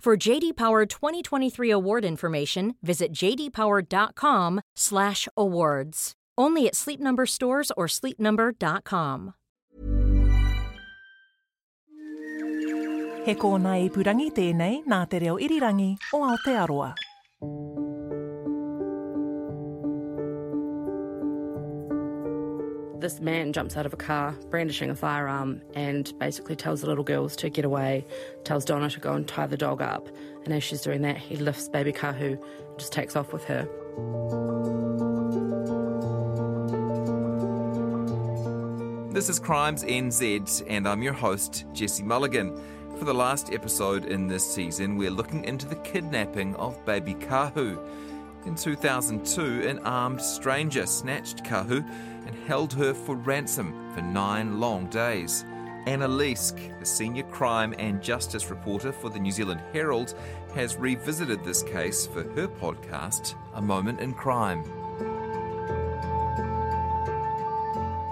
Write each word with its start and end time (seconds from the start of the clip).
For 0.00 0.16
JD 0.16 0.56
Power 0.56 0.86
2023 0.86 1.70
award 1.70 2.06
information, 2.06 2.76
visit 2.82 3.12
jdpower.com/awards. 3.12 6.12
Only 6.38 6.66
at 6.66 6.74
Sleep 6.74 7.00
Number 7.00 7.26
stores 7.26 7.70
or 7.76 7.86
sleepnumber.com. 7.86 9.34
He 13.26 13.34
kōna 13.34 13.74
i 13.76 13.90
purangi 13.92 14.32
tēnei 14.32 14.80
nā 14.88 15.06
te 15.10 15.18
reo 15.20 15.36
irirangi 15.36 15.98
o 16.14 16.24
Aotearoa. 16.24 16.94
This 23.00 23.20
man 23.20 23.52
jumps 23.52 23.76
out 23.76 23.86
of 23.86 23.94
a 23.94 23.96
car 23.96 24.32
brandishing 24.50 24.90
a 24.90 24.94
firearm 24.94 25.62
and 25.74 26.12
basically 26.18 26.54
tells 26.54 26.82
the 26.82 26.86
little 26.86 27.04
girls 27.04 27.34
to 27.36 27.48
get 27.48 27.64
away, 27.64 28.04
tells 28.44 28.64
Donna 28.64 28.90
to 28.90 29.00
go 29.00 29.14
and 29.14 29.26
tie 29.26 29.46
the 29.46 29.56
dog 29.56 29.80
up. 29.80 30.08
And 30.44 30.52
as 30.52 30.62
she's 30.62 30.82
doing 30.82 31.02
that, 31.02 31.16
he 31.16 31.36
lifts 31.36 31.68
baby 31.68 31.92
Kahu 31.92 32.32
and 32.32 32.78
just 32.78 32.92
takes 32.92 33.16
off 33.16 33.32
with 33.32 33.44
her. 33.44 33.68
This 39.12 39.28
is 39.28 39.38
Crimes 39.38 39.82
NZ, 39.82 40.64
and 40.68 40.86
I'm 40.86 41.02
your 41.02 41.12
host, 41.12 41.64
Jesse 41.72 42.02
Mulligan. 42.02 42.58
For 42.98 43.04
the 43.04 43.14
last 43.14 43.52
episode 43.52 44.04
in 44.04 44.28
this 44.28 44.44
season, 44.44 44.96
we're 44.96 45.10
looking 45.10 45.44
into 45.44 45.66
the 45.66 45.76
kidnapping 45.76 46.54
of 46.56 46.84
baby 46.84 47.14
Kahu. 47.14 47.78
In 48.46 48.54
2002, 48.54 49.68
an 49.68 49.80
armed 49.80 50.22
stranger 50.22 50.86
snatched 50.86 51.44
Kahu 51.44 51.84
and 52.26 52.34
held 52.46 52.72
her 52.72 52.94
for 52.94 53.14
ransom 53.14 53.74
for 53.94 54.00
nine 54.00 54.58
long 54.58 54.86
days. 54.86 55.44
Anna 55.86 56.08
Leask, 56.08 56.78
the 56.78 56.86
senior 56.86 57.24
crime 57.24 57.74
and 57.78 58.02
justice 58.02 58.48
reporter 58.48 58.92
for 58.92 59.10
the 59.10 59.18
New 59.18 59.30
Zealand 59.30 59.60
Herald, 59.74 60.14
has 60.54 60.76
revisited 60.76 61.44
this 61.44 61.62
case 61.62 62.06
for 62.06 62.22
her 62.22 62.48
podcast, 62.48 63.34
A 63.54 63.62
Moment 63.62 64.00
in 64.00 64.14
Crime. 64.14 64.60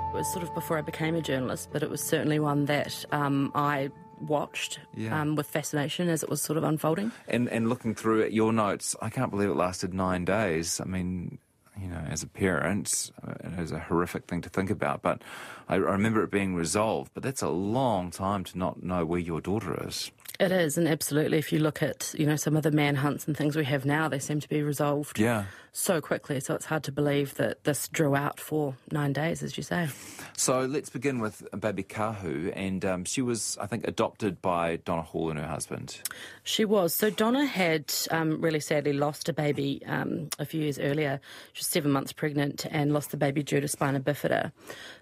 It 0.09 0.15
was 0.15 0.31
sort 0.31 0.43
of 0.43 0.55
before 0.55 0.77
I 0.77 0.83
became 0.83 1.15
a 1.15 1.23
journalist, 1.23 1.71
but 1.73 1.83
it 1.83 1.89
was 1.89 2.03
certainly 2.03 2.39
one 2.39 2.67
that 2.67 3.05
um, 3.13 3.51
I 3.55 3.91
watched 4.21 4.81
Yeah. 4.95 5.21
um, 5.21 5.37
with 5.37 5.47
fascination 5.47 6.09
as 6.09 6.23
it 6.23 6.29
was 6.29 6.41
sort 6.43 6.57
of 6.57 6.65
unfolding. 6.65 7.13
And 7.29 7.49
and 7.49 7.69
looking 7.69 7.95
through 7.95 8.23
at 8.23 8.33
your 8.33 8.53
notes, 8.53 8.95
I 9.03 9.11
can't 9.11 9.31
believe 9.31 9.51
it 9.51 9.57
lasted 9.57 9.95
nine 9.95 10.25
days. 10.25 10.81
I 10.81 10.85
mean, 10.85 11.39
you 11.81 11.89
know, 11.89 12.05
as 12.11 12.23
a 12.23 12.27
parent, 12.27 13.11
uh, 13.27 13.35
it 13.45 13.59
is 13.61 13.71
a 13.73 13.79
horrific 13.79 14.27
thing 14.27 14.41
to 14.43 14.49
think 14.49 14.71
about. 14.71 15.01
But 15.03 15.23
I 15.69 15.77
remember 15.77 16.23
it 16.25 16.31
being 16.31 16.55
resolved. 16.57 17.13
But 17.15 17.23
that's 17.23 17.43
a 17.43 17.49
long 17.51 18.11
time 18.11 18.43
to 18.45 18.59
not 18.59 18.83
know 18.83 19.05
where 19.05 19.21
your 19.21 19.41
daughter 19.41 19.87
is. 19.87 20.11
It 20.41 20.53
is, 20.53 20.79
and 20.79 20.87
absolutely, 20.87 21.39
if 21.39 21.53
you 21.53 21.59
look 21.59 21.83
at 21.83 22.15
you 22.17 22.25
know 22.25 22.37
some 22.37 22.57
of 22.57 22.63
the 22.63 22.71
manhunts 22.71 23.27
and 23.27 23.37
things 23.37 23.57
we 23.57 23.65
have 23.65 23.85
now, 23.85 24.09
they 24.09 24.21
seem 24.21 24.39
to 24.39 24.49
be 24.49 24.63
resolved 24.63 25.19
Yeah. 25.19 25.47
so 25.73 26.01
quickly. 26.01 26.39
So 26.39 26.55
it's 26.55 26.67
hard 26.67 26.85
to 26.85 26.93
believe 26.93 27.35
that 27.37 27.65
this 27.65 27.89
drew 27.89 28.15
out 28.15 28.39
for 28.39 28.77
nine 28.93 29.13
days, 29.13 29.43
as 29.43 29.57
you 29.57 29.65
say. 29.65 29.89
So 30.37 30.61
let's 30.61 30.91
begin 30.91 31.19
with 31.19 31.45
baby 31.59 31.83
Kahu, 31.83 32.53
and 32.55 32.85
um, 32.85 33.05
she 33.05 33.21
was, 33.21 33.59
I 33.61 33.67
think, 33.67 33.89
adopted 33.89 34.41
by 34.41 34.77
Donna 34.77 35.03
Hall 35.03 35.29
and 35.31 35.41
her 35.41 35.47
husband. 35.47 36.01
She 36.45 36.65
was. 36.65 36.95
So 36.95 37.11
Donna 37.11 37.45
had 37.45 37.93
um, 38.13 38.41
really 38.41 38.61
sadly 38.61 38.93
lost 38.93 39.29
a 39.29 39.33
baby 39.33 39.83
um, 39.87 40.29
a 40.39 40.45
few 40.45 40.61
years 40.61 40.79
earlier. 40.79 41.21
She 41.53 41.63
was 41.63 41.67
seven 41.67 41.91
months 41.91 42.13
pregnant 42.13 42.65
and 42.71 42.93
lost 42.93 43.11
the 43.11 43.17
baby 43.17 43.43
due 43.43 43.61
to 43.61 43.67
spina 43.67 43.99
bifida. 43.99 44.53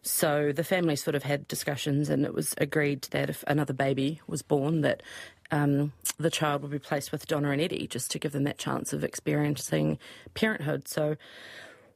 So 0.00 0.52
the 0.52 0.64
family 0.64 0.96
sort 0.96 1.14
of 1.14 1.24
had 1.24 1.46
discussions, 1.46 2.08
and 2.08 2.24
it 2.24 2.32
was 2.32 2.54
agreed 2.56 3.02
that 3.10 3.28
if 3.28 3.44
another 3.46 3.74
baby 3.74 4.22
was 4.26 4.40
born, 4.40 4.80
that 4.80 5.02
um, 5.50 5.92
the 6.18 6.30
child 6.30 6.62
would 6.62 6.70
be 6.70 6.78
placed 6.78 7.12
with 7.12 7.26
Donna 7.26 7.50
and 7.50 7.60
Eddie, 7.60 7.86
just 7.86 8.10
to 8.12 8.18
give 8.18 8.32
them 8.32 8.44
that 8.44 8.58
chance 8.58 8.92
of 8.92 9.04
experiencing 9.04 9.98
parenthood. 10.34 10.88
So 10.88 11.16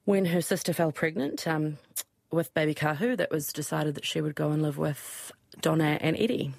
when 0.04 0.26
her 0.26 0.40
sister 0.40 0.72
fell 0.72 0.92
pregnant 0.92 1.46
um, 1.46 1.78
with 2.30 2.52
baby 2.54 2.74
Kahu, 2.74 3.16
that 3.16 3.30
was 3.30 3.52
decided 3.52 3.94
that 3.96 4.04
she 4.04 4.20
would 4.20 4.34
go 4.34 4.50
and 4.50 4.62
live 4.62 4.78
with 4.78 5.32
Donna 5.60 5.98
and 6.00 6.16
Eddie. 6.18 6.52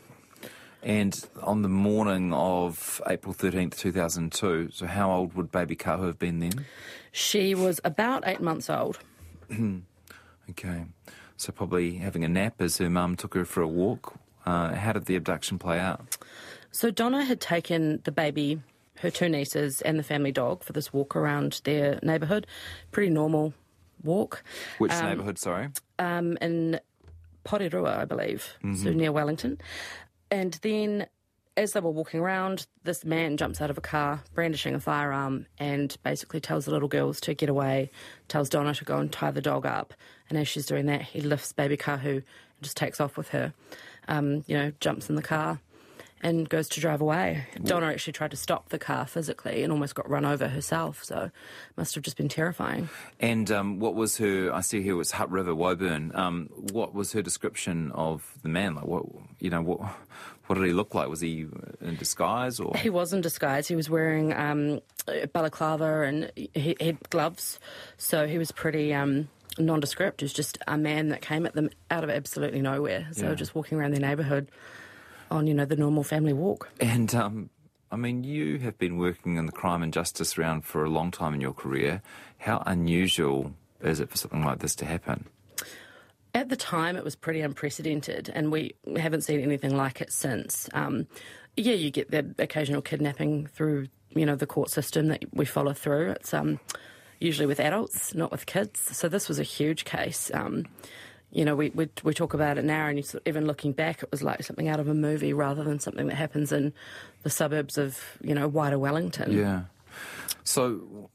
And 0.83 1.23
on 1.43 1.61
the 1.61 1.69
morning 1.69 2.33
of 2.33 3.01
April 3.07 3.35
13th, 3.35 3.77
2002, 3.77 4.69
so 4.71 4.87
how 4.87 5.11
old 5.11 5.35
would 5.35 5.51
baby 5.51 5.75
Kahu 5.75 6.07
have 6.07 6.17
been 6.17 6.39
then? 6.39 6.65
She 7.11 7.53
was 7.53 7.79
about 7.83 8.23
eight 8.25 8.41
months 8.41 8.69
old. 8.69 8.99
Okay. 10.49 10.83
So 11.37 11.51
probably 11.53 11.95
having 11.95 12.25
a 12.25 12.27
nap 12.27 12.55
as 12.59 12.77
her 12.77 12.89
mum 12.89 13.15
took 13.15 13.33
her 13.35 13.45
for 13.45 13.61
a 13.61 13.67
walk. 13.67 14.15
Uh, 14.45 14.75
how 14.75 14.91
did 14.91 15.05
the 15.05 15.15
abduction 15.15 15.57
play 15.57 15.79
out? 15.79 16.17
So 16.71 16.89
Donna 16.89 17.23
had 17.23 17.41
taken 17.41 18.01
the 18.05 18.11
baby, 18.11 18.61
her 18.99 19.11
two 19.11 19.29
nieces, 19.29 19.81
and 19.81 19.99
the 19.99 20.03
family 20.03 20.31
dog 20.31 20.63
for 20.63 20.73
this 20.73 20.93
walk 20.93 21.15
around 21.15 21.61
their 21.65 21.99
neighbourhood. 22.01 22.47
Pretty 22.91 23.11
normal 23.11 23.53
walk. 24.03 24.43
Which 24.77 24.91
neighbourhood, 24.91 25.37
sorry? 25.37 25.69
Um, 25.99 26.37
in 26.41 26.79
Porirua, 27.45 27.97
I 27.97 28.05
believe, 28.05 28.57
so 28.75 28.91
near 28.91 29.11
Wellington. 29.11 29.59
And 30.29 30.53
then 30.61 31.07
as 31.57 31.73
they 31.73 31.81
were 31.81 31.91
walking 31.91 32.21
around, 32.21 32.65
this 32.83 33.03
man 33.03 33.35
jumps 33.35 33.59
out 33.61 33.69
of 33.69 33.77
a 33.77 33.81
car 33.81 34.23
brandishing 34.33 34.73
a 34.73 34.79
firearm 34.79 35.45
and 35.57 35.95
basically 36.03 36.39
tells 36.39 36.65
the 36.65 36.71
little 36.71 36.87
girls 36.87 37.19
to 37.21 37.33
get 37.33 37.49
away, 37.49 37.91
tells 38.29 38.47
Donna 38.49 38.73
to 38.73 38.85
go 38.85 38.97
and 38.97 39.11
tie 39.11 39.31
the 39.31 39.41
dog 39.41 39.65
up. 39.65 39.93
And 40.29 40.39
as 40.39 40.47
she's 40.47 40.65
doing 40.65 40.85
that, 40.85 41.01
he 41.01 41.19
lifts 41.19 41.51
baby 41.51 41.75
Kahu 41.75 42.15
and 42.15 42.23
just 42.61 42.77
takes 42.77 43.01
off 43.01 43.17
with 43.17 43.29
her. 43.29 43.53
Um, 44.07 44.43
you 44.47 44.57
know, 44.57 44.71
jumps 44.79 45.09
in 45.09 45.15
the 45.15 45.21
car 45.21 45.59
and 46.21 46.47
goes 46.47 46.69
to 46.69 46.79
drive 46.79 47.01
away. 47.01 47.45
Donna 47.63 47.87
actually 47.87 48.13
tried 48.13 48.31
to 48.31 48.37
stop 48.37 48.69
the 48.69 48.77
car 48.79 49.05
physically 49.07 49.63
and 49.63 49.71
almost 49.73 49.95
got 49.95 50.09
run 50.09 50.23
over 50.25 50.47
herself, 50.47 51.03
so 51.03 51.23
it 51.25 51.31
must 51.77 51.95
have 51.95 52.03
just 52.03 52.15
been 52.17 52.29
terrifying. 52.29 52.89
And 53.19 53.49
um, 53.51 53.79
what 53.79 53.95
was 53.95 54.17
her? 54.17 54.53
I 54.53 54.61
see 54.61 54.81
here 54.81 54.95
was 54.95 55.11
Hutt 55.11 55.29
River 55.31 55.53
Woburn. 55.55 56.11
Um, 56.15 56.47
what 56.53 56.93
was 56.93 57.11
her 57.13 57.21
description 57.21 57.91
of 57.93 58.37
the 58.43 58.49
man? 58.49 58.75
Like 58.75 58.85
what? 58.85 59.05
You 59.39 59.49
know 59.49 59.61
what? 59.61 59.81
What 60.47 60.55
did 60.57 60.65
he 60.65 60.73
look 60.73 60.93
like? 60.93 61.07
Was 61.07 61.21
he 61.21 61.47
in 61.81 61.95
disguise 61.97 62.59
or? 62.59 62.75
He 62.75 62.89
was 62.89 63.13
in 63.13 63.21
disguise. 63.21 63.67
He 63.67 63.75
was 63.75 63.89
wearing 63.89 64.33
um, 64.33 64.79
balaclava 65.33 66.01
and 66.01 66.31
he 66.35 66.75
had 66.79 66.97
gloves, 67.09 67.59
so 67.97 68.27
he 68.27 68.37
was 68.37 68.51
pretty 68.51 68.93
um, 68.93 69.29
nondescript. 69.57 70.21
He 70.21 70.25
was 70.25 70.33
just 70.33 70.57
a 70.67 70.77
man 70.77 71.09
that 71.09 71.21
came 71.21 71.45
at 71.45 71.53
them 71.53 71.69
out 71.89 72.03
of 72.03 72.09
absolutely 72.09 72.61
nowhere. 72.61 73.07
So 73.13 73.29
Yeah. 73.29 73.35
just 73.35 73.55
walking 73.55 73.77
around 73.79 73.91
their 73.91 74.01
neighbourhood 74.01 74.49
on 75.31 75.47
you 75.47 75.53
know 75.53 75.65
the 75.65 75.75
normal 75.75 76.03
family 76.03 76.33
walk. 76.33 76.69
And 76.79 77.13
um, 77.15 77.49
I 77.91 77.95
mean, 77.95 78.23
you 78.23 78.59
have 78.59 78.77
been 78.77 78.97
working 78.97 79.37
in 79.37 79.45
the 79.45 79.51
crime 79.51 79.83
and 79.83 79.91
justice 79.91 80.37
round 80.37 80.65
for 80.65 80.83
a 80.83 80.89
long 80.89 81.11
time 81.11 81.33
in 81.33 81.41
your 81.41 81.53
career. 81.53 82.01
How 82.37 82.63
unusual 82.65 83.53
is 83.81 83.99
it 83.99 84.09
for 84.09 84.17
something 84.17 84.43
like 84.43 84.59
this 84.59 84.75
to 84.75 84.85
happen? 84.85 85.25
At 86.33 86.47
the 86.47 86.55
time, 86.55 86.95
it 86.95 87.03
was 87.03 87.15
pretty 87.15 87.41
unprecedented, 87.41 88.31
and 88.33 88.51
we 88.51 88.75
haven't 88.95 89.21
seen 89.21 89.41
anything 89.41 89.75
like 89.75 89.99
it 89.99 90.13
since. 90.13 90.69
Um, 90.73 91.07
yeah, 91.57 91.73
you 91.73 91.91
get 91.91 92.11
the 92.11 92.33
occasional 92.39 92.81
kidnapping 92.81 93.47
through, 93.47 93.87
you 94.11 94.25
know, 94.25 94.35
the 94.35 94.47
court 94.47 94.69
system 94.69 95.07
that 95.07 95.25
we 95.33 95.43
follow 95.43 95.73
through. 95.73 96.11
It's 96.11 96.33
um, 96.33 96.61
usually 97.19 97.47
with 97.47 97.59
adults, 97.59 98.15
not 98.15 98.31
with 98.31 98.45
kids. 98.45 98.79
So 98.95 99.09
this 99.09 99.27
was 99.27 99.39
a 99.39 99.43
huge 99.43 99.83
case. 99.83 100.31
Um, 100.33 100.67
you 101.31 101.45
know, 101.45 101.55
we, 101.55 101.69
we 101.69 101.89
we 102.03 102.13
talk 102.13 102.33
about 102.33 102.57
it 102.57 102.65
now, 102.65 102.87
and 102.87 102.97
you 102.97 103.03
sort 103.03 103.23
even 103.25 103.45
looking 103.45 103.71
back, 103.71 104.03
it 104.03 104.11
was 104.11 104.21
like 104.21 104.43
something 104.43 104.67
out 104.67 104.79
of 104.79 104.87
a 104.87 104.93
movie 104.93 105.33
rather 105.33 105.63
than 105.63 105.79
something 105.79 106.07
that 106.07 106.15
happens 106.15 106.51
in 106.51 106.73
the 107.23 107.29
suburbs 107.29 107.77
of, 107.77 108.17
you 108.21 108.35
know, 108.35 108.47
wider 108.47 108.77
Wellington. 108.77 109.31
Yeah. 109.31 109.63
So, 110.43 111.09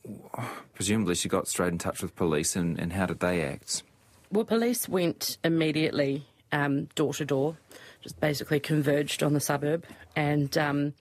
presumably, 0.74 1.14
she 1.14 1.28
got 1.28 1.48
straight 1.48 1.72
in 1.72 1.78
touch 1.78 2.02
with 2.02 2.16
police, 2.16 2.56
and, 2.56 2.78
and 2.78 2.92
how 2.92 3.06
did 3.06 3.20
they 3.20 3.42
act? 3.42 3.82
Well, 4.30 4.44
police 4.44 4.88
went 4.88 5.38
immediately 5.44 6.26
um, 6.52 6.84
door 6.94 7.12
to 7.14 7.24
door, 7.24 7.56
just 8.00 8.18
basically 8.20 8.60
converged 8.60 9.22
on 9.22 9.34
the 9.34 9.40
suburb. 9.40 9.84
And 10.14 10.56
um, 10.56 10.94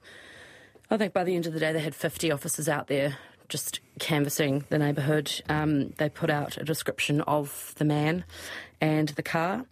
I 0.90 0.96
think 0.96 1.12
by 1.12 1.24
the 1.24 1.34
end 1.34 1.46
of 1.46 1.54
the 1.54 1.60
day, 1.60 1.72
they 1.72 1.80
had 1.80 1.94
50 1.94 2.30
officers 2.30 2.68
out 2.68 2.88
there 2.88 3.16
just 3.48 3.80
canvassing 3.98 4.64
the 4.68 4.78
neighbourhood. 4.78 5.42
Um, 5.48 5.90
they 5.98 6.08
put 6.08 6.30
out 6.30 6.56
a 6.56 6.64
description 6.64 7.20
of 7.22 7.74
the 7.76 7.84
man 7.84 8.24
and 8.80 9.08
the 9.10 9.22
car. 9.22 9.64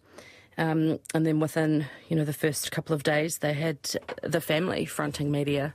Um, 0.56 1.00
and 1.12 1.26
then 1.26 1.40
within, 1.40 1.86
you 2.08 2.16
know, 2.16 2.24
the 2.24 2.32
first 2.32 2.70
couple 2.70 2.94
of 2.94 3.02
days, 3.02 3.38
they 3.38 3.54
had 3.54 3.78
the 4.22 4.40
family 4.40 4.84
fronting 4.84 5.30
media 5.30 5.74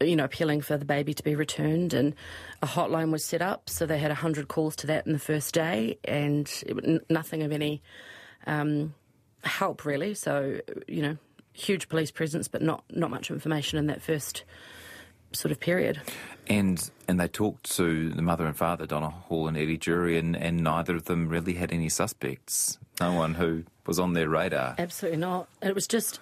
you 0.00 0.16
know, 0.16 0.24
appealing 0.24 0.60
for 0.60 0.76
the 0.76 0.84
baby 0.84 1.14
to 1.14 1.22
be 1.22 1.34
returned, 1.34 1.94
and 1.94 2.14
a 2.62 2.66
hotline 2.66 3.10
was 3.10 3.24
set 3.24 3.40
up. 3.40 3.70
So 3.70 3.86
they 3.86 3.98
had 3.98 4.10
100 4.10 4.48
calls 4.48 4.76
to 4.76 4.86
that 4.88 5.06
in 5.06 5.12
the 5.12 5.18
first 5.18 5.54
day, 5.54 5.98
and 6.04 6.50
it, 6.66 7.10
nothing 7.10 7.42
of 7.42 7.52
any 7.52 7.82
um, 8.46 8.94
help, 9.42 9.84
really. 9.84 10.14
So, 10.14 10.60
you 10.86 11.02
know, 11.02 11.16
huge 11.52 11.88
police 11.88 12.10
presence, 12.10 12.48
but 12.48 12.62
not, 12.62 12.84
not 12.90 13.10
much 13.10 13.30
information 13.30 13.78
in 13.78 13.86
that 13.86 14.02
first 14.02 14.44
sort 15.36 15.52
of 15.52 15.60
period. 15.60 16.00
And 16.48 16.90
and 17.08 17.20
they 17.20 17.28
talked 17.28 17.74
to 17.76 18.10
the 18.10 18.22
mother 18.22 18.46
and 18.46 18.56
father, 18.56 18.86
Donna 18.86 19.10
Hall 19.10 19.48
and 19.48 19.56
Eddie 19.56 19.76
Durie, 19.76 20.18
and, 20.18 20.36
and 20.36 20.62
neither 20.62 20.96
of 20.96 21.04
them 21.04 21.28
really 21.28 21.54
had 21.54 21.72
any 21.72 21.88
suspects. 21.88 22.78
No 23.00 23.12
one 23.12 23.34
who 23.34 23.64
was 23.86 23.98
on 23.98 24.14
their 24.14 24.28
radar. 24.28 24.74
Absolutely 24.78 25.18
not. 25.18 25.48
It 25.62 25.74
was 25.74 25.86
just 25.86 26.20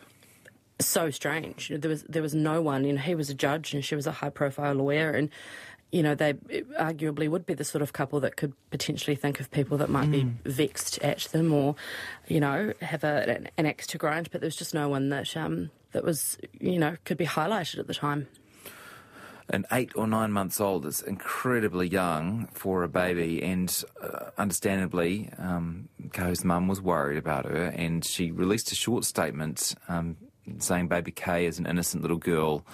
so 0.81 1.11
strange. 1.11 1.71
There 1.75 1.89
was 1.89 2.03
there 2.05 2.23
was 2.23 2.35
no 2.35 2.61
one. 2.61 2.85
You 2.85 2.95
know, 2.95 3.01
he 3.01 3.15
was 3.15 3.31
a 3.31 3.35
judge 3.35 3.75
and 3.75 3.85
she 3.85 3.95
was 3.95 4.07
a 4.07 4.13
high 4.13 4.31
profile 4.31 4.75
lawyer, 4.75 5.11
and 5.11 5.31
you 5.93 6.03
know 6.03 6.15
they 6.15 6.35
arguably 6.35 7.29
would 7.29 7.47
be 7.47 7.55
the 7.55 7.65
sort 7.65 7.83
of 7.83 7.93
couple 7.93 8.21
that 8.21 8.37
could 8.37 8.53
potentially 8.71 9.15
think 9.15 9.41
of 9.41 9.51
people 9.51 9.79
that 9.79 9.89
might 9.89 10.09
mm. 10.09 10.13
be 10.45 10.51
vexed 10.51 10.99
at 10.99 11.21
them 11.33 11.53
or, 11.53 11.77
you 12.27 12.41
know, 12.41 12.73
have 12.81 13.05
a, 13.05 13.29
an, 13.29 13.49
an 13.57 13.67
axe 13.67 13.87
to 13.89 13.99
grind. 13.99 14.31
But 14.31 14.41
there 14.41 14.49
was 14.49 14.57
just 14.57 14.75
no 14.75 14.89
one 14.89 15.11
that 15.11 15.37
um, 15.37 15.71
that 15.93 16.05
was 16.05 16.39
you 16.61 16.79
know 16.79 16.97
could 17.05 17.17
be 17.17 17.27
highlighted 17.27 17.79
at 17.79 17.87
the 17.87 17.95
time 17.95 18.29
an 19.51 19.67
eight 19.73 19.93
or 19.95 20.07
nine 20.07 20.33
months 20.33 20.61
old 20.61 20.87
is 20.87 21.03
incredibly 21.03 21.89
young 21.89 22.49
for 22.53 22.83
a 22.83 22.89
baby, 22.89 23.43
and 23.43 23.85
uh, 24.03 24.31
understandably, 24.39 25.31
um, 25.39 25.89
Kahu's 26.09 26.45
mum 26.45 26.69
was 26.69 26.81
worried 26.81 27.19
about 27.19 27.45
her, 27.45 27.67
and 27.67 28.05
she 28.05 28.31
released 28.31 28.73
a 28.73 28.75
short 28.75 29.05
statement 29.05 29.75
um, 29.89 30.17
saying 30.59 30.89
baby 30.89 31.11
Kay 31.11 31.47
is 31.47 31.59
an 31.59 31.67
innocent 31.67 32.03
little 32.03 32.17
girl. 32.19 32.65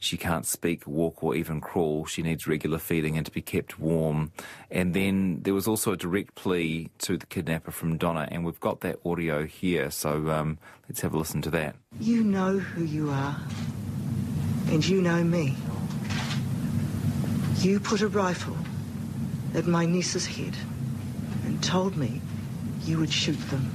She 0.00 0.16
can't 0.16 0.46
speak, 0.46 0.86
walk, 0.86 1.24
or 1.24 1.34
even 1.34 1.60
crawl. 1.60 2.06
She 2.06 2.22
needs 2.22 2.46
regular 2.46 2.78
feeding 2.78 3.16
and 3.16 3.26
to 3.26 3.32
be 3.32 3.42
kept 3.42 3.80
warm. 3.80 4.30
And 4.70 4.94
then 4.94 5.40
there 5.42 5.54
was 5.54 5.66
also 5.66 5.92
a 5.92 5.96
direct 5.96 6.36
plea 6.36 6.88
to 6.98 7.16
the 7.16 7.26
kidnapper 7.26 7.72
from 7.72 7.96
Donna, 7.96 8.28
and 8.30 8.44
we've 8.44 8.60
got 8.60 8.80
that 8.80 9.00
audio 9.04 9.44
here. 9.44 9.90
So 9.90 10.30
um, 10.30 10.58
let's 10.88 11.00
have 11.00 11.14
a 11.14 11.18
listen 11.18 11.42
to 11.42 11.50
that. 11.50 11.74
You 11.98 12.22
know 12.22 12.58
who 12.58 12.84
you 12.84 13.10
are, 13.10 13.36
and 14.70 14.86
you 14.86 15.02
know 15.02 15.24
me. 15.24 15.56
You 17.60 17.80
put 17.80 18.02
a 18.02 18.08
rifle 18.08 18.56
at 19.54 19.66
my 19.66 19.84
niece's 19.84 20.26
head 20.26 20.56
and 21.44 21.60
told 21.62 21.96
me 21.96 22.20
you 22.84 22.98
would 22.98 23.12
shoot 23.12 23.38
them 23.50 23.72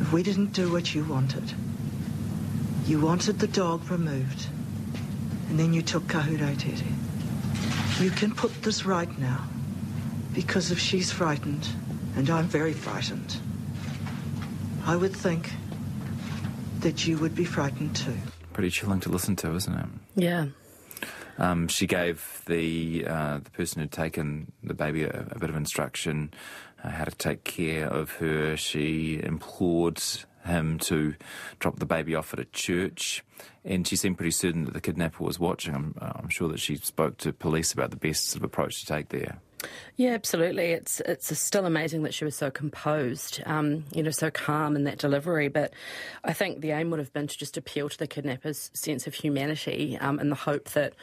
if 0.00 0.10
we 0.12 0.22
didn't 0.22 0.52
do 0.52 0.72
what 0.72 0.94
you 0.94 1.04
wanted. 1.04 1.52
You 2.86 3.00
wanted 3.00 3.40
the 3.40 3.46
dog 3.46 3.90
removed, 3.90 4.46
and 5.50 5.58
then 5.60 5.74
you 5.74 5.82
took 5.82 6.04
Kahurautete. 6.04 6.82
You 8.00 8.10
can 8.10 8.34
put 8.34 8.62
this 8.62 8.86
right 8.86 9.18
now, 9.18 9.44
because 10.32 10.70
if 10.70 10.78
she's 10.78 11.12
frightened, 11.12 11.68
and 12.16 12.30
I'm 12.30 12.46
very 12.46 12.72
frightened, 12.72 13.36
I 14.86 14.96
would 14.96 15.14
think 15.14 15.50
that 16.80 17.06
you 17.06 17.18
would 17.18 17.34
be 17.34 17.44
frightened 17.44 17.94
too. 17.94 18.16
Pretty 18.54 18.70
chilling 18.70 19.00
to 19.00 19.10
listen 19.10 19.36
to, 19.36 19.54
isn't 19.54 19.74
it? 19.74 19.86
Yeah. 20.16 20.46
Um, 21.38 21.68
she 21.68 21.86
gave 21.86 22.42
the 22.46 23.06
uh, 23.06 23.38
the 23.38 23.50
person 23.50 23.80
who'd 23.80 23.92
taken 23.92 24.52
the 24.62 24.74
baby 24.74 25.04
a, 25.04 25.26
a 25.30 25.38
bit 25.38 25.50
of 25.50 25.56
instruction 25.56 26.32
uh, 26.82 26.90
how 26.90 27.04
to 27.04 27.14
take 27.14 27.44
care 27.44 27.86
of 27.86 28.12
her. 28.16 28.56
She 28.56 29.20
implored 29.22 30.02
him 30.44 30.78
to 30.78 31.14
drop 31.58 31.78
the 31.78 31.86
baby 31.86 32.14
off 32.14 32.32
at 32.32 32.40
a 32.40 32.44
church, 32.46 33.24
and 33.64 33.86
she 33.86 33.96
seemed 33.96 34.16
pretty 34.16 34.32
certain 34.32 34.64
that 34.64 34.74
the 34.74 34.80
kidnapper 34.80 35.22
was 35.22 35.38
watching. 35.38 35.74
I'm, 35.74 35.94
I'm 36.00 36.28
sure 36.28 36.48
that 36.48 36.60
she 36.60 36.76
spoke 36.76 37.18
to 37.18 37.32
police 37.32 37.72
about 37.72 37.90
the 37.90 37.96
best 37.96 38.30
sort 38.30 38.40
of 38.40 38.44
approach 38.44 38.80
to 38.80 38.86
take 38.86 39.10
there. 39.10 39.40
Yeah, 39.96 40.10
absolutely. 40.10 40.66
It's 40.66 41.00
it's 41.00 41.36
still 41.38 41.66
amazing 41.66 42.02
that 42.04 42.14
she 42.14 42.24
was 42.24 42.36
so 42.36 42.50
composed, 42.50 43.42
um, 43.46 43.84
you 43.92 44.02
know, 44.02 44.10
so 44.10 44.30
calm 44.30 44.76
in 44.76 44.84
that 44.84 44.98
delivery. 44.98 45.48
But 45.48 45.72
I 46.22 46.32
think 46.32 46.60
the 46.60 46.70
aim 46.70 46.90
would 46.90 47.00
have 47.00 47.12
been 47.12 47.26
to 47.26 47.38
just 47.38 47.56
appeal 47.56 47.88
to 47.88 47.98
the 47.98 48.06
kidnapper's 48.06 48.70
sense 48.74 49.06
of 49.06 49.14
humanity 49.14 49.98
um, 49.98 50.16
the 50.16 50.36
hope 50.36 50.68
that 50.70 50.94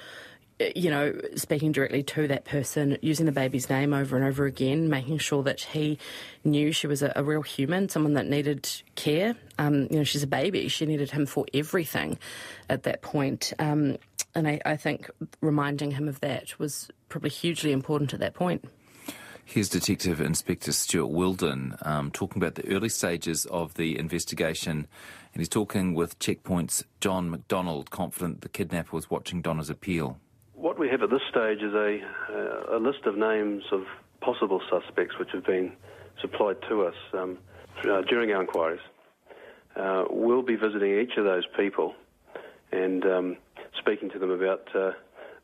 you 0.74 0.90
know, 0.90 1.14
speaking 1.36 1.74
directly 1.74 2.02
to 2.02 2.28
that 2.30 2.46
person, 2.46 2.98
using 3.02 3.26
the 3.26 3.32
baby's 3.32 3.70
name 3.70 3.94
over 3.94 4.16
and 4.16 4.26
over 4.26 4.46
again, 4.46 4.90
making 4.90 5.18
sure 5.18 5.44
that 5.44 5.60
he 5.60 6.00
knew 6.46 6.72
she 6.72 6.88
was 6.88 7.02
a, 7.02 7.12
a 7.16 7.24
real 7.24 7.42
human, 7.42 7.90
someone 7.90 8.14
that 8.14 8.26
needed 8.26 8.70
care. 8.96 9.36
Um, 9.60 9.88
you 9.92 9.98
know, 9.98 10.04
she's 10.04 10.24
a 10.24 10.28
baby; 10.28 10.70
she 10.70 10.86
needed 10.86 11.12
him 11.12 11.26
for 11.26 11.46
everything 11.54 12.18
at 12.70 12.84
that 12.84 13.02
point. 13.02 13.52
Um, 13.60 13.98
and 14.36 14.48
I, 14.48 14.60
I 14.66 14.76
think 14.76 15.10
reminding 15.42 15.92
him 15.92 16.08
of 16.08 16.20
that 16.20 16.60
was 16.60 16.90
probably 17.10 17.30
hugely 17.30 17.72
important 17.72 18.14
at 18.14 18.20
that 18.20 18.34
point. 18.34 18.66
Here's 19.48 19.70
Detective 19.70 20.20
Inspector 20.20 20.72
Stuart 20.72 21.12
Wilden 21.12 21.76
um, 21.84 22.10
talking 22.10 22.42
about 22.42 22.56
the 22.56 22.68
early 22.68 22.90
stages 22.90 23.46
of 23.46 23.76
the 23.76 23.98
investigation, 23.98 24.88
and 25.34 25.42
he's 25.42 25.50
talking 25.50 25.94
with 25.94 26.18
Checkpoint's 26.18 26.84
John 27.00 27.30
McDonald, 27.30 27.92
confident 27.92 28.42
the 28.42 28.50
kidnapper 28.50 28.96
was 28.96 29.10
watching 29.10 29.44
Donna's 29.44 29.70
appeal. 29.70 30.18
What 30.56 30.80
we 30.80 30.90
have 30.90 31.04
at 31.04 31.12
this 31.12 31.22
stage 31.30 31.62
is 31.62 31.74
a, 31.74 32.00
uh, 32.32 32.78
a 32.78 32.80
list 32.80 33.06
of 33.06 33.18
names 33.18 33.64
of 33.72 33.84
possible 34.20 34.62
suspects 34.68 35.20
which 35.20 35.30
have 35.32 35.46
been 35.46 35.74
supplied 36.20 36.58
to 36.68 36.88
us 36.88 36.96
um, 37.14 37.38
uh, 37.88 38.02
during 38.02 38.32
our 38.32 38.42
inquiries. 38.42 38.82
Uh, 39.76 40.06
we'll 40.10 40.42
be 40.42 40.56
visiting 40.56 40.98
each 41.00 41.18
of 41.18 41.26
those 41.26 41.44
people 41.56 41.94
and 42.72 43.06
um, 43.06 43.38
speaking 43.78 44.10
to 44.12 44.20
them 44.20 44.32
about 44.32 44.68
uh, 44.76 44.92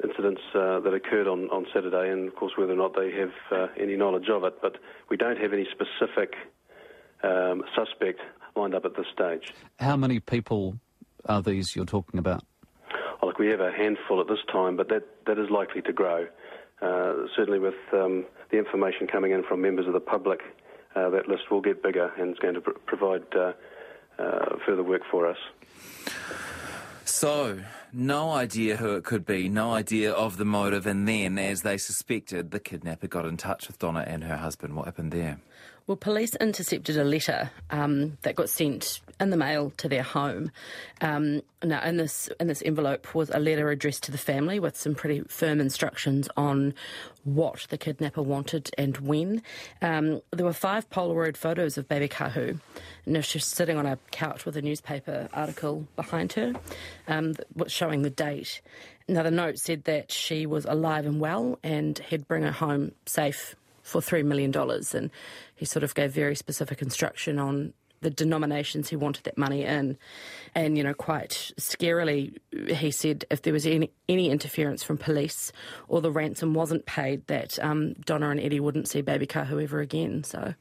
incidents 0.03 0.41
uh, 0.55 0.79
that 0.79 0.93
occurred 0.93 1.27
on, 1.27 1.49
on 1.49 1.65
Saturday 1.73 2.09
and, 2.11 2.27
of 2.27 2.35
course, 2.35 2.53
whether 2.57 2.73
or 2.73 2.77
not 2.77 2.95
they 2.95 3.11
have 3.11 3.31
uh, 3.51 3.67
any 3.79 3.95
knowledge 3.95 4.29
of 4.29 4.43
it. 4.43 4.61
But 4.61 4.77
we 5.09 5.17
don't 5.17 5.37
have 5.37 5.53
any 5.53 5.67
specific 5.71 6.35
um, 7.23 7.63
suspect 7.75 8.19
lined 8.55 8.75
up 8.75 8.85
at 8.85 8.95
this 8.95 9.05
stage. 9.13 9.53
How 9.79 9.95
many 9.95 10.19
people 10.19 10.79
are 11.25 11.41
these 11.41 11.75
you're 11.75 11.85
talking 11.85 12.19
about? 12.19 12.43
Oh, 13.21 13.27
look, 13.27 13.37
we 13.37 13.47
have 13.47 13.61
a 13.61 13.71
handful 13.71 14.19
at 14.19 14.27
this 14.27 14.39
time, 14.51 14.75
but 14.75 14.89
that, 14.89 15.03
that 15.27 15.37
is 15.37 15.49
likely 15.49 15.81
to 15.83 15.93
grow. 15.93 16.27
Uh, 16.81 17.27
certainly, 17.35 17.59
with 17.59 17.75
um, 17.93 18.25
the 18.49 18.57
information 18.57 19.05
coming 19.05 19.31
in 19.31 19.43
from 19.43 19.61
members 19.61 19.85
of 19.85 19.93
the 19.93 19.99
public, 19.99 20.39
uh, 20.95 21.09
that 21.11 21.27
list 21.27 21.51
will 21.51 21.61
get 21.61 21.83
bigger 21.83 22.11
and 22.17 22.31
is 22.31 22.39
going 22.39 22.55
to 22.55 22.61
pr- 22.61 22.71
provide 22.87 23.23
uh, 23.35 23.53
uh, 24.17 24.55
further 24.65 24.83
work 24.83 25.03
for 25.09 25.27
us. 25.27 25.37
So, 27.05 27.59
no 27.93 28.31
idea 28.31 28.77
who 28.77 28.95
it 28.95 29.03
could 29.03 29.25
be, 29.25 29.49
no 29.49 29.73
idea 29.73 30.11
of 30.11 30.37
the 30.37 30.45
motive, 30.45 30.85
and 30.85 31.07
then, 31.07 31.37
as 31.37 31.61
they 31.61 31.77
suspected, 31.77 32.51
the 32.51 32.59
kidnapper 32.59 33.07
got 33.07 33.25
in 33.25 33.37
touch 33.37 33.67
with 33.67 33.79
Donna 33.79 34.03
and 34.07 34.23
her 34.23 34.37
husband. 34.37 34.75
What 34.75 34.85
happened 34.85 35.11
there? 35.11 35.39
Well, 35.87 35.97
police 35.97 36.35
intercepted 36.35 36.97
a 36.97 37.03
letter 37.03 37.51
um, 37.69 38.17
that 38.21 38.35
got 38.35 38.49
sent 38.49 39.01
in 39.19 39.29
the 39.29 39.37
mail 39.37 39.71
to 39.77 39.89
their 39.89 40.03
home. 40.03 40.51
Um, 41.01 41.41
now, 41.63 41.83
in 41.83 41.97
this 41.97 42.29
in 42.39 42.47
this 42.47 42.61
envelope 42.63 43.13
was 43.13 43.29
a 43.29 43.39
letter 43.39 43.69
addressed 43.69 44.03
to 44.03 44.11
the 44.11 44.17
family 44.17 44.59
with 44.59 44.77
some 44.77 44.95
pretty 44.95 45.21
firm 45.27 45.59
instructions 45.59 46.29
on 46.37 46.73
what 47.23 47.67
the 47.69 47.77
kidnapper 47.77 48.21
wanted 48.21 48.69
and 48.77 48.97
when. 48.97 49.41
Um, 49.81 50.21
there 50.31 50.45
were 50.45 50.53
five 50.53 50.89
Polaroid 50.89 51.35
photos 51.35 51.77
of 51.77 51.87
baby 51.87 52.07
Kahu. 52.07 52.59
Now 53.05 53.21
she's 53.21 53.45
sitting 53.45 53.77
on 53.77 53.85
a 53.85 53.97
couch 54.11 54.45
with 54.45 54.55
a 54.57 54.61
newspaper 54.61 55.29
article 55.33 55.87
behind 55.95 56.33
her, 56.33 56.53
um, 57.07 57.33
showing 57.67 58.03
the 58.03 58.09
date. 58.09 58.61
Now 59.07 59.23
the 59.23 59.31
note 59.31 59.59
said 59.59 59.83
that 59.85 60.11
she 60.11 60.45
was 60.45 60.65
alive 60.65 61.05
and 61.05 61.19
well, 61.19 61.59
and 61.63 61.97
he'd 61.97 62.27
bring 62.27 62.43
her 62.43 62.51
home 62.51 62.93
safe 63.05 63.55
for 63.81 64.01
$3 64.01 64.23
million. 64.25 64.53
And 64.93 65.11
he 65.55 65.65
sort 65.65 65.83
of 65.83 65.95
gave 65.95 66.11
very 66.11 66.35
specific 66.35 66.81
instruction 66.81 67.39
on 67.39 67.73
the 68.01 68.09
denominations 68.09 68.89
he 68.89 68.95
wanted 68.95 69.23
that 69.23 69.37
money 69.37 69.63
in. 69.63 69.97
And, 70.55 70.77
you 70.77 70.83
know, 70.83 70.93
quite 70.93 71.51
scarily, 71.59 72.35
he 72.67 72.91
said 72.91 73.25
if 73.29 73.43
there 73.43 73.53
was 73.53 73.65
any, 73.65 73.91
any 74.09 74.29
interference 74.29 74.83
from 74.83 74.97
police 74.97 75.51
or 75.87 76.01
the 76.01 76.11
ransom 76.11 76.53
wasn't 76.53 76.85
paid, 76.85 77.25
that 77.27 77.59
um, 77.59 77.93
Donna 78.05 78.29
and 78.29 78.39
Eddie 78.39 78.59
wouldn't 78.59 78.87
see 78.87 79.01
baby 79.01 79.27
Kahu 79.27 79.63
ever 79.63 79.79
again. 79.79 80.23
So 80.23 80.55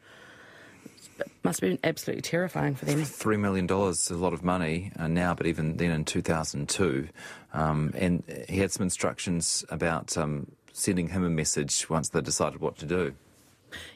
it 1.21 1.31
must 1.43 1.61
have 1.61 1.71
been 1.71 1.79
absolutely 1.83 2.23
terrifying 2.23 2.75
for 2.75 2.85
them. 2.85 3.03
Three 3.05 3.37
million 3.37 3.67
dollars 3.67 4.03
is 4.03 4.11
a 4.11 4.17
lot 4.17 4.33
of 4.33 4.45
money 4.45 4.93
uh, 4.99 5.09
now, 5.09 5.35
but 5.35 5.47
even 5.47 5.77
then 5.77 5.91
in 5.91 6.05
2002, 6.05 7.09
um, 7.53 7.93
and 7.97 8.23
he 8.49 8.59
had 8.59 8.71
some 8.71 8.83
instructions 8.83 9.65
about 9.71 10.17
um, 10.17 10.51
sending 10.81 11.09
him 11.09 11.25
a 11.25 11.31
message 11.31 11.89
once 11.89 12.09
they 12.09 12.21
decided 12.21 12.61
what 12.61 12.77
to 12.79 12.87
do. 12.87 13.15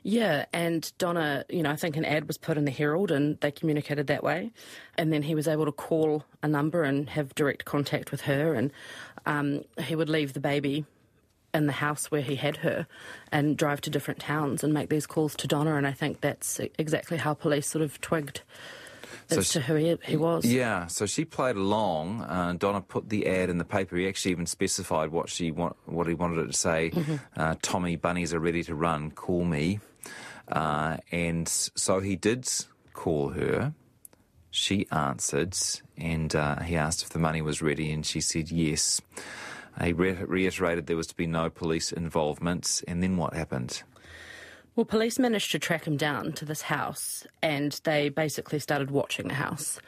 Yeah, 0.02 0.46
and 0.52 0.92
Donna, 0.98 1.44
you 1.48 1.62
know, 1.62 1.70
I 1.70 1.76
think 1.76 1.96
an 1.96 2.04
ad 2.04 2.28
was 2.28 2.38
put 2.38 2.56
in 2.56 2.64
the 2.64 2.70
Herald 2.70 3.10
and 3.10 3.40
they 3.40 3.50
communicated 3.50 4.06
that 4.06 4.22
way. 4.22 4.52
And 4.96 5.12
then 5.12 5.22
he 5.22 5.34
was 5.34 5.48
able 5.48 5.64
to 5.64 5.72
call 5.72 6.24
a 6.42 6.48
number 6.48 6.84
and 6.84 7.08
have 7.10 7.34
direct 7.34 7.64
contact 7.64 8.10
with 8.10 8.22
her. 8.22 8.54
And 8.54 8.70
um, 9.26 9.64
he 9.80 9.96
would 9.96 10.08
leave 10.08 10.32
the 10.32 10.40
baby 10.40 10.84
in 11.52 11.66
the 11.66 11.72
house 11.72 12.10
where 12.10 12.20
he 12.20 12.36
had 12.36 12.58
her 12.58 12.86
and 13.30 13.56
drive 13.56 13.80
to 13.82 13.90
different 13.90 14.20
towns 14.20 14.64
and 14.64 14.74
make 14.74 14.90
these 14.90 15.06
calls 15.06 15.34
to 15.36 15.46
Donna. 15.46 15.76
And 15.76 15.86
I 15.86 15.92
think 15.92 16.20
that's 16.20 16.60
exactly 16.78 17.16
how 17.16 17.34
police 17.34 17.68
sort 17.68 17.82
of 17.82 18.00
twigged 18.00 18.42
So 19.28 19.38
as 19.38 19.50
to 19.50 19.60
who 19.60 19.74
he, 19.74 19.96
he 20.04 20.16
was. 20.16 20.44
Yeah, 20.44 20.86
so 20.86 21.06
she 21.06 21.24
played 21.24 21.56
along. 21.56 22.22
Uh, 22.22 22.54
Donna 22.58 22.80
put 22.80 23.08
the 23.08 23.26
ad 23.26 23.50
in 23.50 23.58
the 23.58 23.64
paper. 23.64 23.96
He 23.96 24.08
actually 24.08 24.32
even 24.32 24.46
specified 24.46 25.10
what 25.10 25.28
she 25.28 25.50
want, 25.50 25.76
what 25.86 26.06
he 26.06 26.14
wanted 26.14 26.38
it 26.40 26.46
to 26.46 26.52
say. 26.52 26.92
Uh, 27.36 27.54
Tommy 27.62 27.96
bunnies 27.96 28.32
are 28.34 28.40
ready 28.40 28.62
to 28.64 28.74
run. 28.74 29.10
Call 29.10 29.44
me. 29.44 29.80
Uh, 30.48 30.98
and 31.10 31.48
so 31.48 32.00
he 32.00 32.16
did 32.16 32.48
call 32.92 33.30
her. 33.30 33.74
She 34.50 34.86
answered, 34.92 35.56
and 35.96 36.34
uh, 36.34 36.60
he 36.60 36.76
asked 36.76 37.02
if 37.02 37.08
the 37.08 37.18
money 37.18 37.42
was 37.42 37.60
ready, 37.60 37.90
and 37.90 38.06
she 38.06 38.20
said 38.20 38.50
yes. 38.52 39.00
He 39.82 39.92
re- 39.92 40.12
reiterated 40.12 40.86
there 40.86 40.96
was 40.96 41.08
to 41.08 41.16
be 41.16 41.26
no 41.26 41.50
police 41.50 41.90
involvement, 41.90 42.84
and 42.86 43.02
then 43.02 43.16
what 43.16 43.34
happened? 43.34 43.82
Well, 44.76 44.84
police 44.84 45.20
managed 45.20 45.52
to 45.52 45.60
track 45.60 45.86
him 45.86 45.96
down 45.96 46.32
to 46.32 46.44
this 46.44 46.62
house 46.62 47.26
and 47.42 47.80
they 47.84 48.08
basically 48.08 48.58
started 48.58 48.90
watching 48.90 49.28
the 49.28 49.34
house, 49.34 49.78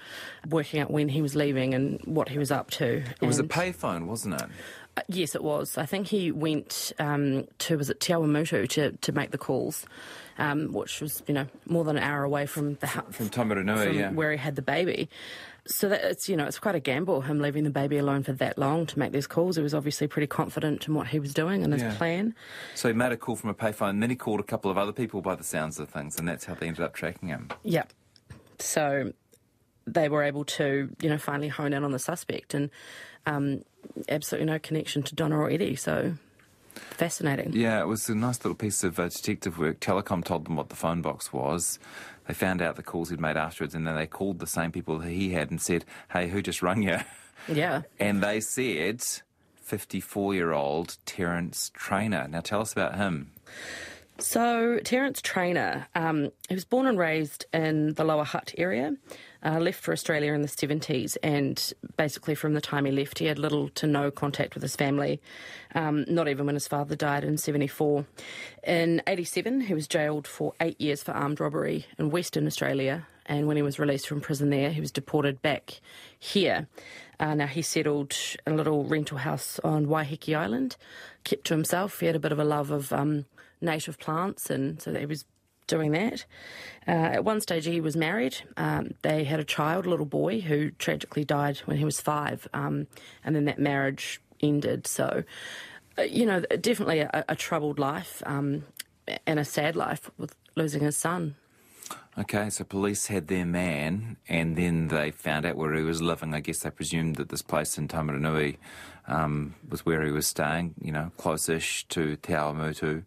working 0.49 0.79
out 0.79 0.93
when 0.93 1.09
he 1.09 1.21
was 1.21 1.35
leaving 1.35 1.75
and 1.75 2.01
what 2.05 2.29
he 2.29 2.39
was 2.39 2.53
up 2.53 2.71
to. 2.73 3.03
It 3.21 3.27
was 3.27 3.41
a 3.41 3.45
payphone, 3.45 4.07
wasn't 4.07 4.41
it? 4.41 4.49
Yes, 5.09 5.35
it 5.35 5.43
was. 5.45 5.77
I 5.77 5.85
think 5.87 6.07
he 6.07 6.33
went 6.33 6.93
um, 6.99 7.47
to 7.59 7.77
was 7.77 7.91
it 7.91 8.01
Te 8.01 8.13
Awamutu 8.15 8.69
to 8.71 8.93
to 8.93 9.13
make 9.13 9.31
the 9.31 9.39
calls, 9.39 9.85
um, 10.39 10.73
which 10.73 11.01
was 11.01 11.23
you 11.27 11.35
know 11.35 11.47
more 11.67 11.85
than 11.85 11.97
an 11.99 12.03
hour 12.03 12.25
away 12.25 12.47
from 12.47 12.75
the 12.77 12.87
house 12.87 13.05
From 13.15 13.29
Taumarunui, 13.29 13.95
yeah. 13.95 14.11
where 14.11 14.33
he 14.33 14.39
had 14.39 14.57
the 14.57 14.63
baby. 14.63 15.09
So 15.69 15.89
that 15.89 16.03
it's 16.05 16.29
you 16.29 16.37
know 16.37 16.47
it's 16.47 16.59
quite 16.59 16.77
a 16.77 16.81
gamble 16.81 17.21
him 17.23 17.41
leaving 17.41 17.65
the 17.65 17.71
baby 17.71 17.99
alone 17.99 18.23
for 18.23 18.33
that 18.35 18.57
long 18.57 18.87
to 18.87 18.99
make 18.99 19.13
these 19.13 19.27
calls. 19.27 19.57
He 19.57 19.63
was 19.63 19.75
obviously 19.75 20.07
pretty 20.07 20.29
confident 20.29 20.87
in 20.89 20.95
what 20.95 21.09
he 21.09 21.19
was 21.19 21.35
doing 21.35 21.63
and 21.65 21.73
his 21.73 21.83
Yeah. 21.83 21.95
plan. 21.97 22.35
So 22.75 22.89
he 22.89 22.95
made 22.95 23.13
a 23.13 23.17
call 23.17 23.37
from 23.37 23.51
a 23.51 23.55
payphone, 23.55 23.91
and 23.91 24.03
then 24.03 24.11
he 24.11 24.17
called 24.17 24.41
a 24.41 24.45
couple 24.45 24.71
of 24.71 24.79
other 24.79 24.93
people 24.93 25.21
by 25.23 25.35
the 25.35 25.45
sounds 25.45 25.79
of 25.79 25.89
things, 25.91 26.19
and 26.19 26.27
that's 26.29 26.45
how 26.45 26.55
they 26.55 26.69
ended 26.69 26.85
up 26.85 26.95
tracking 26.95 27.29
him. 27.29 27.49
Yeah. 27.65 27.83
So 28.61 29.13
they 29.87 30.09
were 30.09 30.23
able 30.23 30.45
to, 30.45 30.89
you 31.03 31.09
know, 31.09 31.19
finally 31.19 31.49
hone 31.49 31.73
in 31.73 31.85
on 31.85 31.93
the 31.93 31.99
suspect 31.99 32.55
and 32.55 32.71
um, 33.27 33.63
absolutely 34.09 34.47
no 34.47 34.59
connection 34.59 35.03
to 35.05 35.15
Donna 35.15 35.37
or 35.39 35.51
Eddie. 35.51 35.77
So 35.77 36.15
fascinating. 36.75 37.53
Yeah, 37.55 37.81
it 37.81 37.87
was 37.87 38.09
a 38.09 38.15
nice 38.15 38.39
little 38.45 38.55
piece 38.55 38.85
of 38.85 38.99
uh, 38.99 39.09
detective 39.09 39.59
work. 39.59 39.81
Telecom 39.81 40.25
told 40.25 40.47
them 40.47 40.57
what 40.57 40.69
the 40.69 40.77
phone 40.77 41.03
box 41.03 41.33
was. 41.33 41.79
They 42.27 42.35
found 42.35 42.61
out 42.61 42.77
the 42.77 42.83
calls 42.83 43.11
he'd 43.11 43.21
made 43.21 43.37
afterwards, 43.37 43.75
and 43.75 43.87
then 43.87 43.95
they 43.95 44.07
called 44.07 44.41
the 44.41 44.47
same 44.47 44.73
people 44.73 44.99
that 44.99 45.11
he 45.11 45.33
had 45.33 45.51
and 45.51 45.61
said, 45.61 45.85
"Hey, 46.13 46.29
who 46.29 46.43
just 46.43 46.63
rung 46.63 46.83
you?" 46.83 46.99
Yeah. 47.49 47.83
And 48.01 48.23
they 48.25 48.41
said, 48.41 49.05
"54-year-old 49.69 50.97
Terence 51.07 51.71
Traynor." 51.75 52.27
Now, 52.29 52.41
tell 52.41 52.61
us 52.63 52.73
about 52.73 52.97
him. 52.97 53.31
So 54.19 54.81
Terence 54.83 55.21
Traynor, 55.21 55.89
um, 55.95 56.31
he 56.49 56.55
was 56.55 56.65
born 56.65 56.87
and 56.87 56.99
raised 56.99 57.45
in 57.53 57.93
the 57.95 58.05
Lower 58.05 58.25
Hutt 58.25 58.55
area, 58.57 58.97
uh, 59.45 59.59
left 59.59 59.83
for 59.83 59.93
Australia 59.93 60.33
in 60.33 60.41
the 60.41 60.49
70s, 60.49 61.19
and 61.23 61.73
basically 61.99 62.35
from 62.35 62.55
the 62.55 62.63
time 62.63 62.87
he 62.87 62.93
left, 62.93 63.19
he 63.19 63.27
had 63.27 63.39
little 63.39 63.69
to 63.71 63.87
no 63.87 64.11
contact 64.11 64.55
with 64.55 64.63
his 64.63 64.75
family, 64.75 65.21
um, 65.75 66.07
not 66.09 66.29
even 66.29 66.47
when 66.47 66.55
his 66.55 66.67
father 66.67 66.97
died 66.97 67.25
in 67.25 67.37
74. 67.37 68.07
In 68.67 69.03
87, 69.07 69.61
he 69.63 69.75
was 69.75 69.87
jailed 69.87 70.27
for 70.27 70.55
eight 70.61 70.81
years 70.81 71.03
for 71.03 71.13
armed 71.13 71.39
robbery 71.39 71.85
in 71.99 72.09
Western 72.09 72.47
Australia, 72.47 73.07
and 73.27 73.47
when 73.47 73.57
he 73.57 73.63
was 73.63 73.79
released 73.79 74.09
from 74.09 74.23
prison 74.23 74.49
there, 74.49 74.71
he 74.71 74.81
was 74.81 74.93
deported 74.93 75.43
back 75.43 75.81
here. 76.19 76.69
Uh, 77.21 77.35
now 77.35 77.47
he 77.47 77.61
settled 77.61 78.17
in 78.47 78.55
a 78.55 78.57
little 78.57 78.85
rental 78.85 79.19
house 79.19 79.59
on 79.63 79.87
Waiheke 79.87 80.35
Island, 80.35 80.77
kept 81.25 81.45
to 81.49 81.55
himself. 81.55 82.01
He 82.01 82.07
had 82.07 82.17
a 82.17 82.21
bit 82.21 82.33
of 82.33 82.39
a 82.39 82.45
love 82.45 82.71
of 82.71 82.93
um, 82.93 83.27
native 83.61 83.99
plants, 83.99 84.51
and 84.51 84.81
so 84.81 84.95
he 84.95 85.07
was 85.07 85.25
doing 85.67 85.93
that. 85.93 86.25
Uh, 86.87 86.91
at 86.91 87.25
one 87.25 87.41
stage, 87.41 87.65
he 87.65 87.81
was 87.81 87.97
married. 87.97 88.37
Um, 88.57 88.93
they 89.03 89.25
had 89.25 89.41
a 89.41 89.45
child, 89.45 89.87
a 89.87 89.91
little 89.91 90.07
boy, 90.07 90.41
who 90.41 90.71
tragically 90.71 91.25
died 91.25 91.59
when 91.65 91.77
he 91.77 91.85
was 91.85 92.01
five, 92.01 92.47
um, 92.55 92.87
and 93.25 93.35
then 93.35 93.45
that 93.47 93.59
marriage 93.59 94.21
ended. 94.41 94.87
So, 94.87 95.25
uh, 95.99 96.03
you 96.03 96.27
know, 96.27 96.41
definitely 96.41 97.01
a, 97.01 97.25
a 97.29 97.37
troubled 97.37 97.79
life 97.79 98.23
um, 98.27 98.65
and 99.27 99.39
a 99.39 99.45
sad 99.45 99.77
life 99.77 100.11
with 100.19 100.35
losing 100.55 100.83
his 100.83 100.97
son. 100.97 101.37
Okay, 102.19 102.49
so 102.49 102.65
police 102.65 103.09
had 103.09 103.29
their 103.29 103.45
man, 103.45 104.17
and 104.27 104.57
then 104.57 104.89
they 104.89 105.11
found 105.11 105.45
out 105.45 105.57
where 105.57 105.75
he 105.75 105.83
was 105.83 106.01
living. 106.01 106.33
I 106.33 106.41
guess 106.41 106.61
they 106.61 106.71
presumed 106.71 107.17
that 107.17 107.29
this 107.29 107.43
place 107.43 107.77
in 107.77 107.89
Taumarunui 107.89 108.57
um, 109.07 109.55
was 109.69 109.85
where 109.85 110.03
he 110.03 110.11
was 110.11 110.27
staying, 110.27 110.75
you 110.81 110.93
know, 110.93 111.13
close-ish 111.19 111.87
to 111.89 112.17
Te 112.17 112.33
Awamutu, 112.33 113.05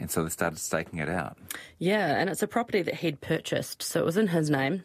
and 0.00 0.10
so 0.10 0.24
they 0.24 0.30
started 0.30 0.58
staking 0.58 0.98
it 0.98 1.08
out. 1.08 1.36
Yeah, 1.78 2.18
and 2.18 2.28
it's 2.30 2.42
a 2.42 2.48
property 2.48 2.82
that 2.82 2.94
he'd 2.96 3.20
purchased, 3.20 3.82
so 3.82 4.00
it 4.00 4.04
was 4.06 4.16
in 4.16 4.28
his 4.28 4.50
name. 4.50 4.84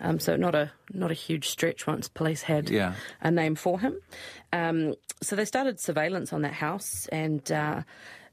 Um, 0.00 0.18
so 0.18 0.36
not 0.36 0.54
a 0.54 0.72
not 0.92 1.10
a 1.10 1.14
huge 1.14 1.48
stretch 1.48 1.86
once 1.86 2.08
police 2.08 2.42
had 2.42 2.70
Yeah. 2.70 2.94
a 3.20 3.30
name 3.30 3.54
for 3.54 3.78
him. 3.80 3.98
Um, 4.52 4.94
so 5.20 5.36
they 5.36 5.44
started 5.44 5.78
surveillance 5.80 6.32
on 6.32 6.42
that 6.42 6.54
house, 6.54 7.06
and 7.12 7.50
uh, 7.52 7.82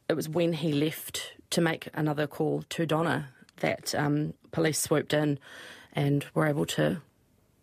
it 0.07 0.13
was 0.15 0.29
when 0.29 0.53
he 0.53 0.71
left 0.73 1.33
to 1.51 1.61
make 1.61 1.89
another 1.93 2.27
call 2.27 2.63
to 2.69 2.85
Donna 2.85 3.29
that 3.57 3.93
um, 3.95 4.33
police 4.51 4.79
swooped 4.79 5.13
in 5.13 5.37
and 5.93 6.25
were 6.33 6.47
able 6.47 6.65
to 6.65 7.01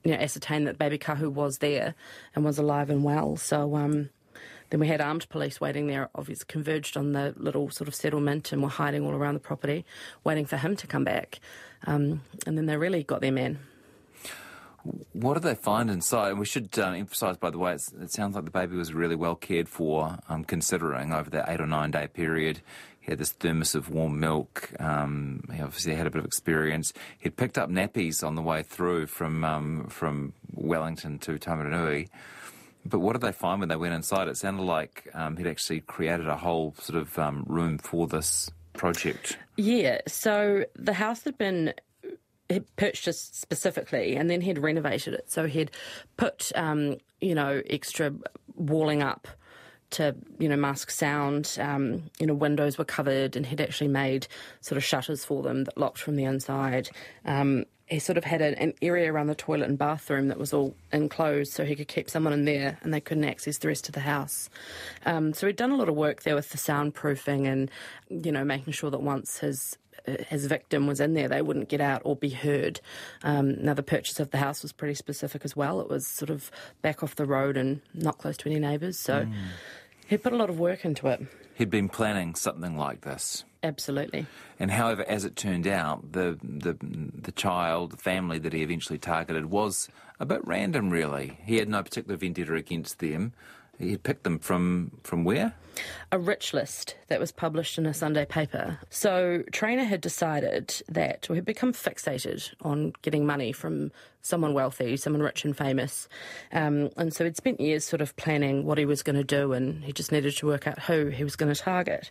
you 0.04 0.12
know, 0.12 0.18
ascertain 0.18 0.64
that 0.64 0.78
baby 0.78 0.98
Kahu 0.98 1.28
was 1.32 1.58
there 1.58 1.94
and 2.34 2.44
was 2.44 2.58
alive 2.58 2.90
and 2.90 3.02
well. 3.02 3.36
So 3.36 3.74
um, 3.76 4.10
then 4.70 4.80
we 4.80 4.88
had 4.88 5.00
armed 5.00 5.28
police 5.28 5.60
waiting 5.60 5.86
there, 5.86 6.10
obviously 6.14 6.46
converged 6.48 6.96
on 6.96 7.12
the 7.12 7.34
little 7.36 7.70
sort 7.70 7.88
of 7.88 7.94
settlement 7.94 8.52
and 8.52 8.62
were 8.62 8.68
hiding 8.68 9.04
all 9.04 9.12
around 9.12 9.34
the 9.34 9.40
property, 9.40 9.84
waiting 10.24 10.46
for 10.46 10.56
him 10.56 10.76
to 10.76 10.86
come 10.86 11.04
back. 11.04 11.40
Um, 11.86 12.22
and 12.46 12.56
then 12.56 12.66
they 12.66 12.76
really 12.76 13.02
got 13.02 13.20
their 13.20 13.32
man. 13.32 13.58
What 15.12 15.34
did 15.34 15.42
they 15.42 15.54
find 15.54 15.90
inside? 15.90 16.30
And 16.30 16.38
we 16.38 16.46
should 16.46 16.78
um, 16.78 16.94
emphasise, 16.94 17.36
by 17.36 17.50
the 17.50 17.58
way, 17.58 17.74
it 17.74 18.12
sounds 18.12 18.36
like 18.36 18.44
the 18.44 18.50
baby 18.50 18.76
was 18.76 18.92
really 18.94 19.16
well 19.16 19.34
cared 19.34 19.68
for, 19.68 20.18
um, 20.28 20.44
considering 20.44 21.12
over 21.12 21.28
that 21.30 21.48
eight 21.48 21.60
or 21.60 21.66
nine 21.66 21.90
day 21.90 22.06
period. 22.06 22.60
He 23.00 23.12
had 23.12 23.18
this 23.18 23.32
thermos 23.32 23.74
of 23.74 23.88
warm 23.88 24.18
milk. 24.18 24.70
Um, 24.80 25.48
he 25.54 25.62
obviously 25.62 25.94
had 25.94 26.08
a 26.08 26.10
bit 26.10 26.18
of 26.18 26.24
experience. 26.24 26.92
He'd 27.18 27.36
picked 27.36 27.56
up 27.56 27.70
nappies 27.70 28.26
on 28.26 28.34
the 28.34 28.42
way 28.42 28.62
through 28.62 29.06
from 29.06 29.44
um, 29.44 29.86
from 29.88 30.32
Wellington 30.52 31.18
to 31.20 31.38
Taumarunui. 31.38 32.08
But 32.86 33.00
what 33.00 33.12
did 33.12 33.22
they 33.22 33.32
find 33.32 33.60
when 33.60 33.68
they 33.68 33.76
went 33.76 33.94
inside? 33.94 34.28
It 34.28 34.36
sounded 34.36 34.62
like 34.62 35.08
um, 35.14 35.36
he'd 35.36 35.46
actually 35.46 35.80
created 35.80 36.28
a 36.28 36.36
whole 36.36 36.74
sort 36.78 37.00
of 37.00 37.18
um, 37.18 37.44
room 37.46 37.78
for 37.78 38.06
this 38.06 38.50
project. 38.72 39.38
Yeah, 39.56 40.00
so 40.06 40.64
the 40.74 40.92
house 40.92 41.24
had 41.24 41.38
been 41.38 41.74
he'd 42.48 42.76
purchased 42.76 43.40
specifically 43.40 44.16
and 44.16 44.30
then 44.30 44.40
he'd 44.40 44.58
renovated 44.58 45.14
it. 45.14 45.30
So 45.30 45.46
he'd 45.46 45.70
put, 46.16 46.52
um, 46.54 46.98
you 47.20 47.34
know, 47.34 47.62
extra 47.68 48.12
walling 48.54 49.02
up 49.02 49.28
to, 49.90 50.14
you 50.38 50.48
know, 50.48 50.56
mask 50.56 50.90
sound. 50.90 51.56
Um, 51.60 52.10
you 52.18 52.26
know, 52.26 52.34
windows 52.34 52.78
were 52.78 52.84
covered 52.84 53.36
and 53.36 53.46
he'd 53.46 53.60
actually 53.60 53.88
made 53.88 54.26
sort 54.60 54.76
of 54.76 54.84
shutters 54.84 55.24
for 55.24 55.42
them 55.42 55.64
that 55.64 55.78
locked 55.78 55.98
from 55.98 56.16
the 56.16 56.24
inside. 56.24 56.88
Um, 57.24 57.64
he 57.86 58.00
sort 58.00 58.18
of 58.18 58.24
had 58.24 58.42
an, 58.42 58.54
an 58.54 58.74
area 58.82 59.12
around 59.12 59.28
the 59.28 59.34
toilet 59.34 59.68
and 59.68 59.78
bathroom 59.78 60.28
that 60.28 60.38
was 60.38 60.52
all 60.52 60.74
enclosed 60.92 61.52
so 61.52 61.64
he 61.64 61.76
could 61.76 61.86
keep 61.86 62.10
someone 62.10 62.32
in 62.32 62.44
there 62.44 62.78
and 62.82 62.92
they 62.92 63.00
couldn't 63.00 63.24
access 63.24 63.58
the 63.58 63.68
rest 63.68 63.88
of 63.88 63.94
the 63.94 64.00
house. 64.00 64.50
Um, 65.04 65.32
so 65.32 65.46
he'd 65.46 65.56
done 65.56 65.70
a 65.70 65.76
lot 65.76 65.88
of 65.88 65.94
work 65.94 66.24
there 66.24 66.34
with 66.34 66.50
the 66.50 66.58
soundproofing 66.58 67.46
and, 67.46 67.70
you 68.10 68.32
know, 68.32 68.44
making 68.44 68.72
sure 68.72 68.90
that 68.90 69.02
once 69.02 69.38
his 69.38 69.78
his 70.28 70.46
victim 70.46 70.86
was 70.86 71.00
in 71.00 71.14
there, 71.14 71.28
they 71.28 71.42
wouldn't 71.42 71.68
get 71.68 71.80
out 71.80 72.02
or 72.04 72.16
be 72.16 72.30
heard. 72.30 72.80
Um, 73.22 73.62
now, 73.62 73.74
the 73.74 73.82
purchase 73.82 74.20
of 74.20 74.30
the 74.30 74.38
house 74.38 74.62
was 74.62 74.72
pretty 74.72 74.94
specific 74.94 75.44
as 75.44 75.56
well. 75.56 75.80
It 75.80 75.88
was 75.88 76.06
sort 76.06 76.30
of 76.30 76.50
back 76.82 77.02
off 77.02 77.16
the 77.16 77.26
road 77.26 77.56
and 77.56 77.80
not 77.94 78.18
close 78.18 78.36
to 78.38 78.50
any 78.50 78.60
neighbours. 78.60 78.98
So 78.98 79.26
he 80.06 80.16
put 80.16 80.32
a 80.32 80.36
lot 80.36 80.50
of 80.50 80.58
work 80.58 80.84
into 80.84 81.08
it. 81.08 81.26
He'd 81.54 81.70
been 81.70 81.88
planning 81.88 82.34
something 82.34 82.76
like 82.76 83.00
this. 83.00 83.44
Absolutely. 83.62 84.26
And 84.60 84.70
however, 84.70 85.04
as 85.08 85.24
it 85.24 85.36
turned 85.36 85.66
out, 85.66 86.12
the, 86.12 86.38
the 86.42 86.76
the 86.80 87.32
child, 87.32 87.92
the 87.92 87.96
family 87.96 88.38
that 88.38 88.52
he 88.52 88.62
eventually 88.62 88.98
targeted 88.98 89.46
was 89.46 89.88
a 90.20 90.26
bit 90.26 90.40
random. 90.44 90.90
Really, 90.90 91.38
he 91.44 91.56
had 91.56 91.68
no 91.68 91.82
particular 91.82 92.16
vendetta 92.16 92.54
against 92.54 93.00
them. 93.00 93.32
He 93.78 93.92
had 93.92 94.02
picked 94.02 94.24
them 94.24 94.38
from 94.38 94.92
from 95.02 95.24
where? 95.24 95.54
a 96.12 96.18
rich 96.18 96.54
list 96.54 96.96
that 97.08 97.20
was 97.20 97.32
published 97.32 97.78
in 97.78 97.86
a 97.86 97.94
Sunday 97.94 98.24
paper. 98.24 98.78
So 98.90 99.42
Traynor 99.52 99.84
had 99.84 100.00
decided 100.00 100.82
that, 100.88 101.28
or 101.28 101.34
had 101.34 101.44
become 101.44 101.72
fixated 101.72 102.52
on 102.62 102.92
getting 103.02 103.26
money 103.26 103.52
from 103.52 103.92
someone 104.22 104.54
wealthy, 104.54 104.96
someone 104.96 105.22
rich 105.22 105.44
and 105.44 105.56
famous. 105.56 106.08
Um, 106.52 106.90
and 106.96 107.12
so 107.12 107.24
he'd 107.24 107.36
spent 107.36 107.60
years 107.60 107.84
sort 107.84 108.00
of 108.00 108.16
planning 108.16 108.64
what 108.64 108.78
he 108.78 108.84
was 108.84 109.02
going 109.02 109.16
to 109.16 109.24
do, 109.24 109.52
and 109.52 109.84
he 109.84 109.92
just 109.92 110.12
needed 110.12 110.36
to 110.36 110.46
work 110.46 110.66
out 110.66 110.80
who 110.80 111.06
he 111.06 111.24
was 111.24 111.36
going 111.36 111.52
to 111.52 111.60
target. 111.60 112.10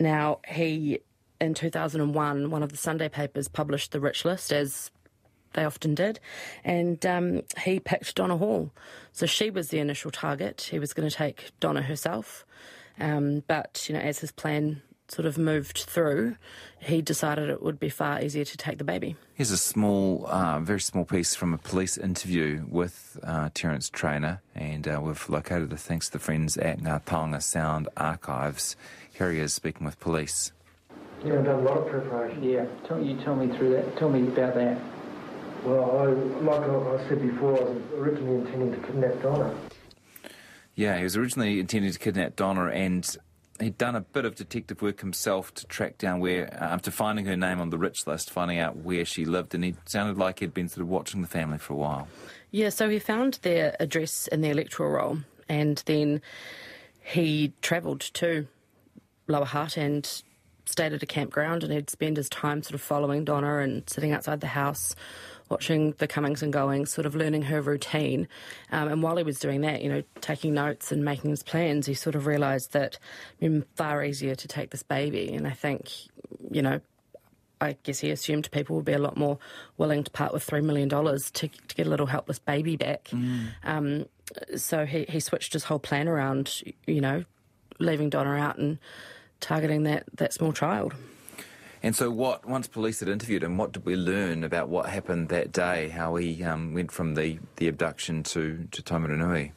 Now, 0.00 0.40
he, 0.46 1.00
in 1.40 1.54
2001, 1.54 2.50
one 2.50 2.62
of 2.62 2.70
the 2.70 2.76
Sunday 2.76 3.08
papers 3.08 3.48
published 3.48 3.92
the 3.92 4.00
rich 4.00 4.24
list 4.24 4.52
as 4.52 4.90
they 5.54 5.64
often 5.64 5.94
did. 5.94 6.20
And 6.64 7.04
um, 7.06 7.42
he 7.62 7.80
picked 7.80 8.14
Donna 8.14 8.36
Hall. 8.36 8.70
So 9.12 9.26
she 9.26 9.50
was 9.50 9.68
the 9.68 9.78
initial 9.78 10.10
target. 10.10 10.68
He 10.70 10.78
was 10.78 10.92
going 10.92 11.08
to 11.08 11.14
take 11.14 11.50
Donna 11.60 11.82
herself. 11.82 12.44
Um, 13.00 13.42
but, 13.46 13.88
you 13.88 13.94
know, 13.94 14.00
as 14.00 14.18
his 14.18 14.32
plan 14.32 14.82
sort 15.08 15.24
of 15.24 15.38
moved 15.38 15.78
through, 15.78 16.36
he 16.80 17.00
decided 17.00 17.48
it 17.48 17.62
would 17.62 17.80
be 17.80 17.88
far 17.88 18.20
easier 18.20 18.44
to 18.44 18.56
take 18.56 18.76
the 18.78 18.84
baby. 18.84 19.16
Here's 19.34 19.50
a 19.50 19.56
small, 19.56 20.26
uh, 20.26 20.60
very 20.60 20.80
small 20.80 21.04
piece 21.04 21.34
from 21.34 21.54
a 21.54 21.58
police 21.58 21.96
interview 21.96 22.66
with 22.68 23.18
uh, 23.22 23.48
Terence 23.54 23.88
Traynor, 23.88 24.42
and 24.54 24.86
uh, 24.86 25.00
we've 25.02 25.28
located 25.30 25.72
it 25.72 25.78
thanks 25.78 26.06
to 26.08 26.12
the 26.12 26.18
friends 26.18 26.56
at 26.58 26.80
Ngā 26.80 27.04
Taonga 27.04 27.42
Sound 27.42 27.88
Archives. 27.96 28.76
Here 29.12 29.32
he 29.32 29.38
is 29.38 29.54
speaking 29.54 29.86
with 29.86 29.98
police. 29.98 30.52
Yeah, 31.24 31.38
I've 31.38 31.44
done 31.44 31.60
a 31.60 31.62
lot 31.62 31.78
of 31.78 31.88
preparation. 31.88 32.42
Yeah, 32.42 32.66
tell, 32.86 33.02
you 33.02 33.16
tell 33.22 33.34
me 33.34 33.56
through 33.56 33.70
that. 33.70 33.96
Tell 33.96 34.10
me 34.10 34.28
about 34.28 34.54
that. 34.54 34.78
Well, 35.64 35.98
I, 35.98 36.06
like 36.44 36.62
I 36.62 37.08
said 37.08 37.20
before, 37.20 37.58
I 37.58 37.64
was 37.64 37.82
originally 37.96 38.36
intending 38.36 38.72
to 38.72 38.86
kidnap 38.86 39.22
Donna. 39.22 39.54
Yeah, 40.74 40.96
he 40.96 41.02
was 41.02 41.16
originally 41.16 41.58
intending 41.60 41.90
to 41.90 41.98
kidnap 41.98 42.36
Donna, 42.36 42.66
and 42.66 43.16
he'd 43.60 43.76
done 43.76 43.96
a 43.96 44.00
bit 44.00 44.24
of 44.24 44.36
detective 44.36 44.80
work 44.80 45.00
himself 45.00 45.52
to 45.54 45.66
track 45.66 45.98
down 45.98 46.20
where, 46.20 46.46
uh, 46.54 46.66
after 46.66 46.90
finding 46.90 47.26
her 47.26 47.36
name 47.36 47.60
on 47.60 47.70
the 47.70 47.78
rich 47.78 48.06
list, 48.06 48.30
finding 48.30 48.58
out 48.58 48.76
where 48.76 49.04
she 49.04 49.24
lived, 49.24 49.54
and 49.54 49.64
he 49.64 49.74
sounded 49.84 50.16
like 50.16 50.38
he'd 50.38 50.54
been 50.54 50.68
sort 50.68 50.82
of 50.82 50.88
watching 50.88 51.22
the 51.22 51.28
family 51.28 51.58
for 51.58 51.72
a 51.72 51.76
while. 51.76 52.08
Yeah, 52.50 52.68
so 52.68 52.88
he 52.88 52.98
found 52.98 53.40
their 53.42 53.76
address 53.80 54.28
in 54.28 54.40
the 54.40 54.50
electoral 54.50 54.90
roll, 54.90 55.18
and 55.48 55.82
then 55.86 56.22
he 57.00 57.52
travelled 57.60 58.00
to 58.00 58.46
Lower 59.26 59.44
Hutt 59.44 59.76
and 59.76 60.22
stayed 60.64 60.92
at 60.92 61.02
a 61.02 61.06
campground, 61.06 61.64
and 61.64 61.72
he'd 61.72 61.90
spend 61.90 62.16
his 62.16 62.28
time 62.28 62.62
sort 62.62 62.74
of 62.74 62.80
following 62.80 63.24
Donna 63.24 63.58
and 63.58 63.88
sitting 63.88 64.12
outside 64.12 64.40
the 64.40 64.48
house 64.48 64.94
watching 65.48 65.92
the 65.98 66.06
comings 66.06 66.42
and 66.42 66.52
goings, 66.52 66.90
sort 66.90 67.06
of 67.06 67.14
learning 67.14 67.42
her 67.42 67.60
routine. 67.60 68.28
Um, 68.70 68.88
and 68.88 69.02
while 69.02 69.16
he 69.16 69.22
was 69.22 69.38
doing 69.38 69.62
that, 69.62 69.82
you 69.82 69.88
know, 69.88 70.02
taking 70.20 70.54
notes 70.54 70.92
and 70.92 71.04
making 71.04 71.30
his 71.30 71.42
plans, 71.42 71.86
he 71.86 71.94
sort 71.94 72.14
of 72.14 72.26
realised 72.26 72.72
that 72.72 72.98
it 73.40 73.48
would 73.48 73.60
be 73.62 73.66
far 73.76 74.04
easier 74.04 74.34
to 74.34 74.48
take 74.48 74.70
this 74.70 74.82
baby. 74.82 75.32
And 75.32 75.46
I 75.46 75.52
think, 75.52 75.90
you 76.50 76.62
know, 76.62 76.80
I 77.60 77.76
guess 77.82 78.00
he 78.00 78.10
assumed 78.10 78.50
people 78.50 78.76
would 78.76 78.84
be 78.84 78.92
a 78.92 78.98
lot 78.98 79.16
more 79.16 79.38
willing 79.76 80.04
to 80.04 80.10
part 80.10 80.32
with 80.32 80.46
$3 80.46 80.62
million 80.62 80.88
to, 80.88 81.18
to 81.30 81.48
get 81.74 81.86
a 81.86 81.90
little 81.90 82.06
helpless 82.06 82.38
baby 82.38 82.76
back. 82.76 83.04
Mm. 83.08 83.48
Um, 83.64 84.06
so 84.56 84.86
he, 84.86 85.06
he 85.08 85.20
switched 85.20 85.52
his 85.52 85.64
whole 85.64 85.78
plan 85.78 86.08
around, 86.08 86.62
you 86.86 87.00
know, 87.00 87.24
leaving 87.78 88.10
Donna 88.10 88.30
out 88.30 88.58
and 88.58 88.78
targeting 89.40 89.84
that, 89.84 90.04
that 90.14 90.32
small 90.32 90.52
child. 90.52 90.94
And 91.82 91.94
so, 91.94 92.10
what 92.10 92.46
once 92.46 92.66
police 92.66 93.00
had 93.00 93.08
interviewed 93.08 93.42
him, 93.42 93.56
what 93.56 93.72
did 93.72 93.84
we 93.84 93.96
learn 93.96 94.44
about 94.44 94.68
what 94.68 94.88
happened 94.88 95.28
that 95.28 95.52
day? 95.52 95.88
How 95.88 96.16
he 96.16 96.42
um, 96.42 96.74
went 96.74 96.90
from 96.90 97.14
the, 97.14 97.38
the 97.56 97.68
abduction 97.68 98.22
to 98.24 98.66
to 98.70 98.82
Taumarunui? 98.82 99.52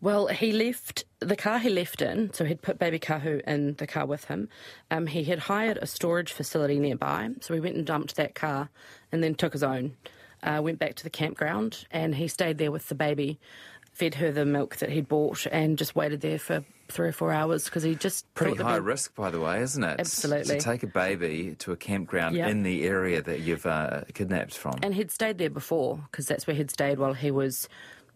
Well, 0.00 0.26
he 0.26 0.52
left 0.52 1.04
the 1.20 1.36
car 1.36 1.58
he 1.58 1.70
left 1.70 2.02
in, 2.02 2.32
so 2.34 2.44
he'd 2.44 2.60
put 2.60 2.78
baby 2.78 2.98
Kahu 2.98 3.40
in 3.46 3.74
the 3.74 3.86
car 3.86 4.04
with 4.04 4.26
him. 4.26 4.50
Um, 4.90 5.06
he 5.06 5.24
had 5.24 5.38
hired 5.38 5.78
a 5.78 5.86
storage 5.86 6.32
facility 6.32 6.78
nearby, 6.78 7.30
so 7.40 7.54
he 7.54 7.60
went 7.60 7.76
and 7.76 7.86
dumped 7.86 8.16
that 8.16 8.34
car 8.34 8.68
and 9.10 9.24
then 9.24 9.34
took 9.34 9.54
his 9.54 9.62
own. 9.62 9.96
Uh, 10.42 10.60
went 10.62 10.78
back 10.78 10.94
to 10.96 11.02
the 11.02 11.10
campground 11.10 11.86
and 11.90 12.14
he 12.14 12.28
stayed 12.28 12.58
there 12.58 12.70
with 12.70 12.88
the 12.88 12.94
baby, 12.94 13.40
fed 13.90 14.16
her 14.16 14.30
the 14.30 14.44
milk 14.44 14.76
that 14.76 14.90
he'd 14.90 15.08
bought, 15.08 15.46
and 15.50 15.78
just 15.78 15.96
waited 15.96 16.20
there 16.20 16.38
for 16.38 16.62
three 16.88 17.08
or 17.08 17.12
four 17.12 17.32
hours 17.32 17.64
because 17.64 17.82
he 17.82 17.94
just 17.94 18.32
pretty 18.34 18.56
high 18.56 18.76
risk, 18.76 19.14
by 19.14 19.30
the 19.30 19.40
way, 19.40 19.60
isn't 19.62 19.82
it? 19.82 20.00
Absolutely. 20.00 20.58
To 20.58 20.60
take 20.60 20.82
a 20.82 20.86
baby 20.86 21.56
to 21.60 21.72
a 21.72 21.76
campground 21.76 22.36
yep. 22.36 22.48
in 22.48 22.62
the 22.62 22.84
area 22.84 23.22
that 23.22 23.40
you've 23.40 23.66
uh, 23.66 24.02
kidnapped 24.14 24.56
from, 24.56 24.78
and 24.82 24.94
he'd 24.94 25.10
stayed 25.10 25.38
there 25.38 25.50
before 25.50 26.00
because 26.10 26.26
that's 26.26 26.46
where 26.46 26.56
he'd 26.56 26.70
stayed 26.70 26.98
while 26.98 27.14
he 27.14 27.30
was, 27.30 27.68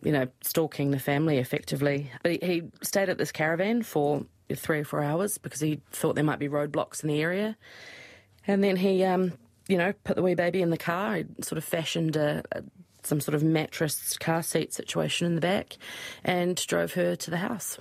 you 0.03 0.13
know, 0.13 0.27
stalking 0.43 0.91
the 0.91 0.99
family 0.99 1.39
effectively. 1.39 2.11
But 2.23 2.33
he, 2.33 2.39
he 2.43 2.63
stayed 2.83 3.09
at 3.09 3.19
this 3.19 3.33
caravan 3.33 3.83
for 3.83 4.25
three 4.55 4.81
or 4.81 4.85
four 4.85 5.03
hours 5.03 5.39
because 5.39 5.61
he 5.61 5.81
thought 5.91 6.15
there 6.15 6.25
might 6.25 6.39
be 6.39 6.49
roadblocks 6.49 7.03
in 7.03 7.09
the 7.09 7.21
area, 7.21 7.57
and 8.47 8.63
then 8.63 8.77
he. 8.77 9.05
Um, 9.05 9.33
you 9.69 9.79
know, 9.79 9.93
put 10.03 10.17
the 10.17 10.23
wee 10.23 10.35
baby 10.35 10.63
in 10.63 10.71
the 10.71 10.77
car. 10.77 11.15
He 11.15 11.27
sort 11.43 11.57
of 11.57 11.63
fashioned 11.63 12.17
a, 12.17 12.43
a 12.51 12.65
some 13.03 13.21
sort 13.21 13.35
of 13.35 13.43
mattress 13.43 14.17
car 14.19 14.43
seat 14.43 14.73
situation 14.73 15.27
in 15.27 15.35
the 15.35 15.41
back 15.41 15.77
and 16.25 16.57
drove 16.67 16.95
her 16.95 17.17
to 17.17 17.31
the 17.31 17.39
house. 17.39 17.79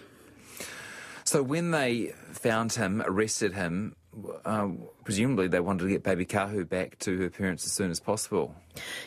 So 1.30 1.44
when 1.44 1.70
they 1.70 2.08
found 2.32 2.74
him, 2.74 3.04
arrested 3.06 3.54
him, 3.54 3.96
uh, 4.46 4.70
presumably 5.04 5.48
they 5.48 5.60
wanted 5.60 5.84
to 5.84 5.90
get 5.90 6.02
baby 6.02 6.26
Kahu 6.26 6.68
back 6.68 6.98
to 7.02 7.20
her 7.20 7.30
parents 7.30 7.68
as 7.68 7.72
soon 7.72 7.92
as 7.92 8.00
possible. 8.00 8.56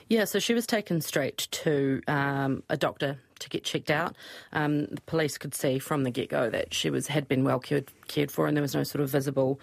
Yeah, 0.09 0.25
so 0.27 0.38
she 0.38 0.55
was 0.55 0.64
taken 0.64 1.01
straight 1.01 1.49
to 1.51 2.01
um, 2.07 2.62
a 2.70 2.77
doctor 2.77 3.18
to 3.40 3.49
get 3.49 3.64
checked 3.64 3.90
out. 3.90 4.14
Um, 4.53 4.87
the 4.87 5.01
police 5.01 5.37
could 5.37 5.53
see 5.53 5.81
from 5.81 6.05
the 6.05 6.12
get 6.12 6.29
go 6.29 6.49
that 6.49 6.73
she 6.73 6.90
was 6.90 7.09
had 7.09 7.27
been 7.27 7.42
well 7.42 7.59
cared, 7.59 7.90
cared 8.07 8.31
for, 8.31 8.46
and 8.46 8.57
there 8.57 8.62
was 8.62 8.77
no 8.77 8.85
sort 8.85 9.03
of 9.03 9.11
visible 9.11 9.59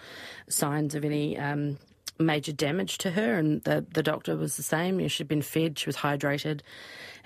signs 0.50 0.94
of 0.94 1.02
any 1.02 1.38
um, 1.38 1.78
major 2.18 2.52
damage 2.52 2.98
to 2.98 3.12
her, 3.12 3.38
and 3.38 3.62
the, 3.62 3.86
the 3.94 4.02
doctor 4.02 4.36
was 4.36 4.58
the 4.58 4.62
same. 4.62 4.96
You 4.96 5.06
know, 5.06 5.08
she'd 5.08 5.28
been 5.28 5.40
fed, 5.40 5.78
she 5.78 5.86
was 5.86 5.96
hydrated. 5.96 6.60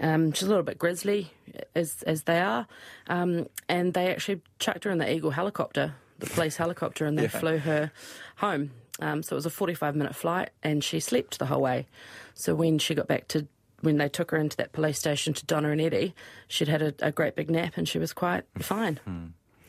Um, 0.00 0.32
she's 0.32 0.44
a 0.44 0.48
little 0.48 0.62
bit 0.62 0.78
grizzly, 0.78 1.32
as, 1.74 2.02
as 2.02 2.24
they 2.24 2.40
are. 2.40 2.66
Um, 3.06 3.48
and 3.68 3.94
they 3.94 4.10
actually 4.10 4.42
chucked 4.58 4.84
her 4.84 4.90
in 4.90 4.98
the 4.98 5.12
Eagle 5.12 5.30
helicopter, 5.30 5.94
the 6.18 6.26
police 6.26 6.56
helicopter, 6.56 7.06
and 7.06 7.18
they 7.18 7.24
yeah. 7.24 7.28
flew 7.28 7.58
her 7.58 7.92
home. 8.36 8.70
Um, 9.00 9.22
so 9.22 9.34
it 9.34 9.38
was 9.38 9.46
a 9.46 9.50
45 9.50 9.96
minute 9.96 10.14
flight, 10.14 10.50
and 10.62 10.82
she 10.82 11.00
slept 11.00 11.38
the 11.38 11.46
whole 11.46 11.62
way. 11.62 11.86
So 12.34 12.54
when 12.54 12.78
she 12.78 12.94
got 12.94 13.08
back 13.08 13.28
to 13.28 13.46
when 13.80 13.98
they 13.98 14.08
took 14.08 14.30
her 14.30 14.38
into 14.38 14.56
that 14.56 14.72
police 14.72 14.98
station 14.98 15.34
to 15.34 15.44
Donna 15.44 15.70
and 15.70 15.80
Eddie, 15.80 16.14
she'd 16.48 16.68
had 16.68 16.82
a, 16.82 16.94
a 17.00 17.12
great 17.12 17.36
big 17.36 17.50
nap 17.50 17.74
and 17.76 17.86
she 17.88 17.98
was 17.98 18.12
quite 18.12 18.44
fine. 18.58 18.98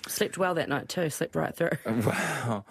Slept 0.07 0.37
well 0.37 0.53
that 0.55 0.69
night 0.69 0.87
too. 0.87 1.09
Slept 1.09 1.35
right 1.35 1.55
through. 1.55 1.69
Wow, 1.85 2.65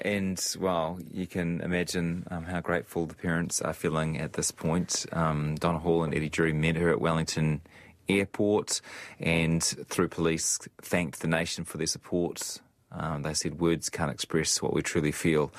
and 0.00 0.44
well, 0.58 0.98
you 1.12 1.26
can 1.26 1.60
imagine 1.60 2.26
um, 2.30 2.44
how 2.44 2.60
grateful 2.60 3.06
the 3.06 3.14
parents 3.14 3.60
are 3.60 3.72
feeling 3.72 4.18
at 4.18 4.32
this 4.32 4.50
point. 4.50 5.06
Um, 5.12 5.54
Donna 5.56 5.78
Hall 5.78 6.02
and 6.02 6.14
Eddie 6.14 6.28
Durie 6.28 6.52
met 6.52 6.76
her 6.76 6.90
at 6.90 7.00
Wellington 7.00 7.60
Airport, 8.08 8.80
and 9.20 9.62
through 9.62 10.08
police, 10.08 10.58
thanked 10.80 11.20
the 11.20 11.28
nation 11.28 11.64
for 11.64 11.78
their 11.78 11.86
support. 11.86 12.60
Um, 12.90 13.22
they 13.22 13.34
said 13.34 13.60
words 13.60 13.88
can't 13.88 14.10
express 14.10 14.60
what 14.60 14.74
we 14.74 14.82
truly 14.82 15.12
feel. 15.12 15.52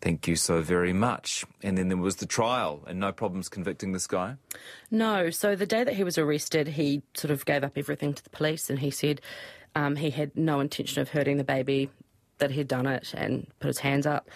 Thank 0.00 0.28
you 0.28 0.36
so 0.36 0.60
very 0.60 0.92
much. 0.92 1.44
And 1.62 1.76
then 1.76 1.88
there 1.88 1.96
was 1.96 2.16
the 2.16 2.26
trial, 2.26 2.84
and 2.86 3.00
no 3.00 3.12
problems 3.12 3.48
convicting 3.48 3.92
this 3.92 4.06
guy? 4.06 4.36
No. 4.90 5.30
So 5.30 5.56
the 5.56 5.66
day 5.66 5.84
that 5.84 5.94
he 5.94 6.04
was 6.04 6.18
arrested, 6.18 6.68
he 6.68 7.02
sort 7.14 7.30
of 7.30 7.44
gave 7.44 7.64
up 7.64 7.76
everything 7.76 8.12
to 8.14 8.22
the 8.22 8.30
police 8.30 8.68
and 8.70 8.78
he 8.78 8.90
said 8.90 9.20
um, 9.76 9.94
he 9.94 10.10
had 10.10 10.34
no 10.36 10.58
intention 10.58 11.00
of 11.00 11.10
hurting 11.10 11.36
the 11.36 11.44
baby, 11.44 11.90
that 12.38 12.50
he'd 12.50 12.68
done 12.68 12.86
it 12.86 13.14
and 13.14 13.46
put 13.60 13.68
his 13.68 13.78
hands 13.78 14.06
up. 14.06 14.28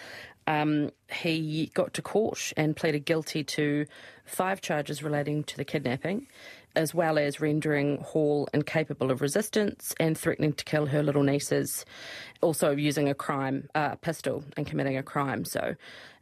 Um, 0.47 0.91
he 1.11 1.71
got 1.73 1.93
to 1.95 2.01
court 2.01 2.53
and 2.57 2.75
pleaded 2.75 3.05
guilty 3.05 3.43
to 3.43 3.85
five 4.25 4.61
charges 4.61 5.03
relating 5.03 5.43
to 5.45 5.57
the 5.57 5.65
kidnapping, 5.65 6.27
as 6.75 6.93
well 6.93 7.19
as 7.19 7.39
rendering 7.39 7.97
Hall 7.97 8.47
incapable 8.53 9.11
of 9.11 9.21
resistance 9.21 9.93
and 9.99 10.17
threatening 10.17 10.53
to 10.53 10.65
kill 10.65 10.87
her 10.87 11.03
little 11.03 11.23
nieces, 11.23 11.85
also 12.41 12.71
using 12.71 13.07
a 13.09 13.13
crime, 13.13 13.69
uh, 13.75 13.95
pistol, 13.95 14.43
and 14.57 14.65
committing 14.65 14.97
a 14.97 15.03
crime. 15.03 15.45
So 15.45 15.75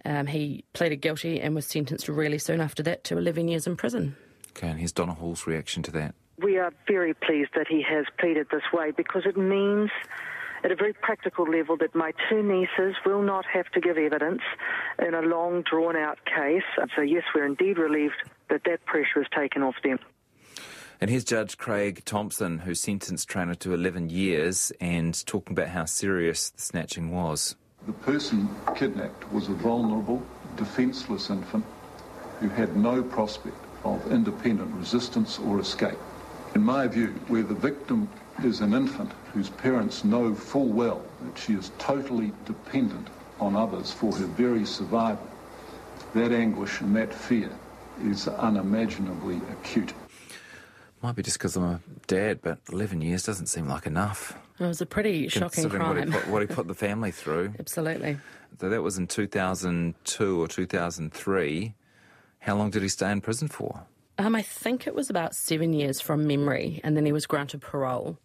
um, 0.06 0.28
he 0.28 0.66
pleaded 0.74 0.98
guilty 0.98 1.40
and 1.40 1.56
was 1.56 1.66
sentenced 1.66 2.10
really 2.10 2.40
soon 2.40 2.62
after 2.62 2.84
that 2.84 3.04
to 3.06 3.18
11 3.18 3.48
years 3.48 3.68
in 3.68 3.78
prison. 3.78 4.16
Okay, 4.52 4.68
and 4.68 4.80
here's 4.80 4.92
Donna 4.92 5.14
Hall's 5.14 5.48
reaction 5.48 5.84
to 5.84 5.92
that. 5.92 6.16
We 6.42 6.58
are 6.58 6.72
very 6.88 7.14
pleased 7.14 7.52
that 7.56 7.68
he 7.68 7.84
has 7.90 8.06
pleaded 8.18 8.48
this 8.52 8.64
way 8.72 8.92
because 8.92 9.24
it 9.26 9.36
means 9.36 9.90
at 10.64 10.72
a 10.72 10.76
very 10.76 10.94
practical 10.94 11.46
level 11.46 11.76
that 11.78 11.96
my 11.96 12.14
two 12.30 12.44
nieces 12.44 12.96
will 13.06 13.22
not 13.22 13.46
have 13.46 13.70
to 13.72 13.82
give 13.82 13.98
evidence 13.98 14.42
in 15.06 15.14
a 15.14 15.22
long 15.22 15.64
drawn 15.64 15.96
out 15.96 16.20
case. 16.26 16.64
So, 16.96 17.02
yes, 17.02 17.24
we're 17.34 17.46
indeed 17.46 17.78
relieved 17.78 18.16
that 18.50 18.64
that 18.66 18.86
pressure 18.86 19.22
is 19.22 19.28
taken 19.36 19.64
off 19.64 19.76
them. 19.84 20.00
And 21.02 21.10
here's 21.10 21.24
Judge 21.24 21.58
Craig 21.58 22.04
Thompson, 22.04 22.60
who 22.60 22.76
sentenced 22.76 23.30
Traynor 23.30 23.56
to 23.56 23.74
11 23.74 24.10
years 24.10 24.72
and 24.82 25.26
talking 25.26 25.54
about 25.54 25.70
how 25.70 25.86
serious 25.86 26.50
the 26.50 26.62
snatching 26.62 27.12
was. 27.12 27.56
The 27.86 27.94
person 27.94 28.50
kidnapped 28.76 29.32
was 29.32 29.48
a 29.48 29.54
vulnerable, 29.54 30.22
defenceless 30.58 31.30
infant 31.30 31.66
who 32.42 32.50
had 32.50 32.76
no 32.76 33.02
prospect 33.02 33.56
of 33.86 34.12
independent 34.12 34.74
resistance 34.76 35.40
or 35.40 35.60
escape. 35.60 35.98
In 36.56 36.64
my 36.64 36.88
view, 36.88 37.08
where 37.28 37.44
the 37.44 37.54
victim 37.54 38.10
is 38.44 38.62
an 38.62 38.74
infant 38.74 39.12
whose 39.34 39.50
parents 39.50 40.04
know 40.04 40.34
full 40.34 40.68
well 40.68 41.04
that 41.22 41.38
she 41.38 41.54
is 41.54 41.72
totally 41.78 42.32
dependent 42.46 43.08
on 43.40 43.56
others 43.56 43.92
for 43.92 44.14
her 44.16 44.26
very 44.26 44.66
survival, 44.66 45.28
that 46.14 46.32
anguish 46.32 46.82
and 46.82 46.96
that 46.96 47.14
fear 47.14 47.50
is 48.04 48.28
unimaginably 48.28 49.40
acute. 49.52 49.94
Might 51.02 51.16
be 51.16 51.24
just 51.24 51.38
because 51.38 51.56
I'm 51.56 51.64
a 51.64 51.80
dad, 52.08 52.40
but 52.42 52.60
11 52.72 53.02
years 53.02 53.24
doesn't 53.24 53.48
seem 53.48 53.68
like 53.68 53.86
enough. 53.86 54.38
It 54.60 54.66
was 54.66 54.82
a 54.82 54.86
pretty 54.86 55.30
shocking 55.30 55.70
crime. 55.70 55.88
What 55.88 56.06
he, 56.06 56.12
put, 56.12 56.28
what 56.28 56.42
he 56.42 56.48
put 56.48 56.68
the 56.68 56.74
family 56.74 57.12
through. 57.12 57.54
Absolutely. 57.60 58.18
So 58.60 58.68
that 58.68 58.82
was 58.82 58.98
in 58.98 59.08
2002 59.08 60.42
or 60.42 60.48
2003. 60.48 61.74
How 62.40 62.56
long 62.56 62.70
did 62.70 62.82
he 62.82 62.90
stay 62.90 63.12
in 63.12 63.22
prison 63.22 63.48
for? 63.48 63.86
Um, 64.20 64.36
I 64.36 64.42
think 64.42 64.86
it 64.86 64.94
was 64.94 65.10
about 65.10 65.34
seven 65.34 65.72
years 65.72 66.02
from 66.02 66.28
memory, 66.28 66.82
and 66.84 66.96
then 66.98 67.06
he 67.06 67.14
was 67.14 67.26
granted 67.26 67.62
parole. 67.62 68.18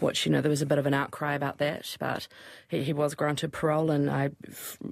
which, 0.00 0.26
you 0.26 0.32
know, 0.32 0.42
there 0.42 0.50
was 0.50 0.60
a 0.60 0.66
bit 0.66 0.76
of 0.76 0.84
an 0.86 0.92
outcry 0.92 1.34
about 1.34 1.56
that, 1.58 1.96
but 1.98 2.28
he, 2.68 2.82
he 2.82 2.92
was 2.92 3.14
granted 3.14 3.52
parole, 3.52 3.90
and 3.90 4.10
I, 4.10 4.30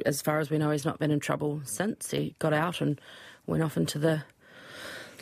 as 0.07 0.23
far 0.23 0.39
as 0.39 0.49
we 0.49 0.57
know, 0.57 0.71
he's 0.71 0.85
not 0.85 0.99
been 0.99 1.11
in 1.11 1.21
trouble 1.21 1.61
since. 1.65 2.13
He 2.13 2.35
got 2.39 2.55
out 2.55 2.81
and 2.81 2.99
went 3.47 3.63
off 3.63 3.77
into 3.77 3.99
the 3.99 4.23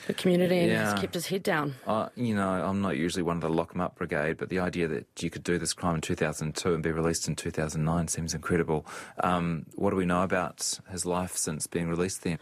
the 0.06 0.14
community 0.14 0.58
and 0.58 0.70
Yeah. 0.70 0.90
has 0.92 1.00
kept 1.00 1.14
his 1.14 1.26
head 1.26 1.42
down. 1.42 1.74
Uh, 1.86 2.08
you 2.16 2.34
know, 2.34 2.48
I'm 2.50 2.80
not 2.80 2.96
usually 2.96 3.22
one 3.22 3.36
of 3.36 3.42
the 3.42 3.48
lock 3.48 3.72
'em 3.74 3.80
up 3.80 3.96
brigade, 3.96 4.36
but 4.38 4.48
the 4.48 4.58
idea 4.58 4.88
that 4.88 5.06
you 5.22 5.30
could 5.30 5.44
do 5.44 5.58
this 5.58 5.72
crime 5.72 5.94
in 5.96 6.00
2002 6.00 6.74
and 6.74 6.82
be 6.82 6.90
released 6.92 7.28
in 7.28 7.36
2009 7.36 8.08
seems 8.08 8.34
incredible. 8.34 8.86
Um, 9.22 9.66
what 9.74 9.90
do 9.90 9.96
we 9.96 10.06
know 10.06 10.22
about 10.22 10.78
his 10.90 11.06
life 11.06 11.36
since 11.36 11.66
being 11.66 11.88
released 11.88 12.22
then? 12.22 12.38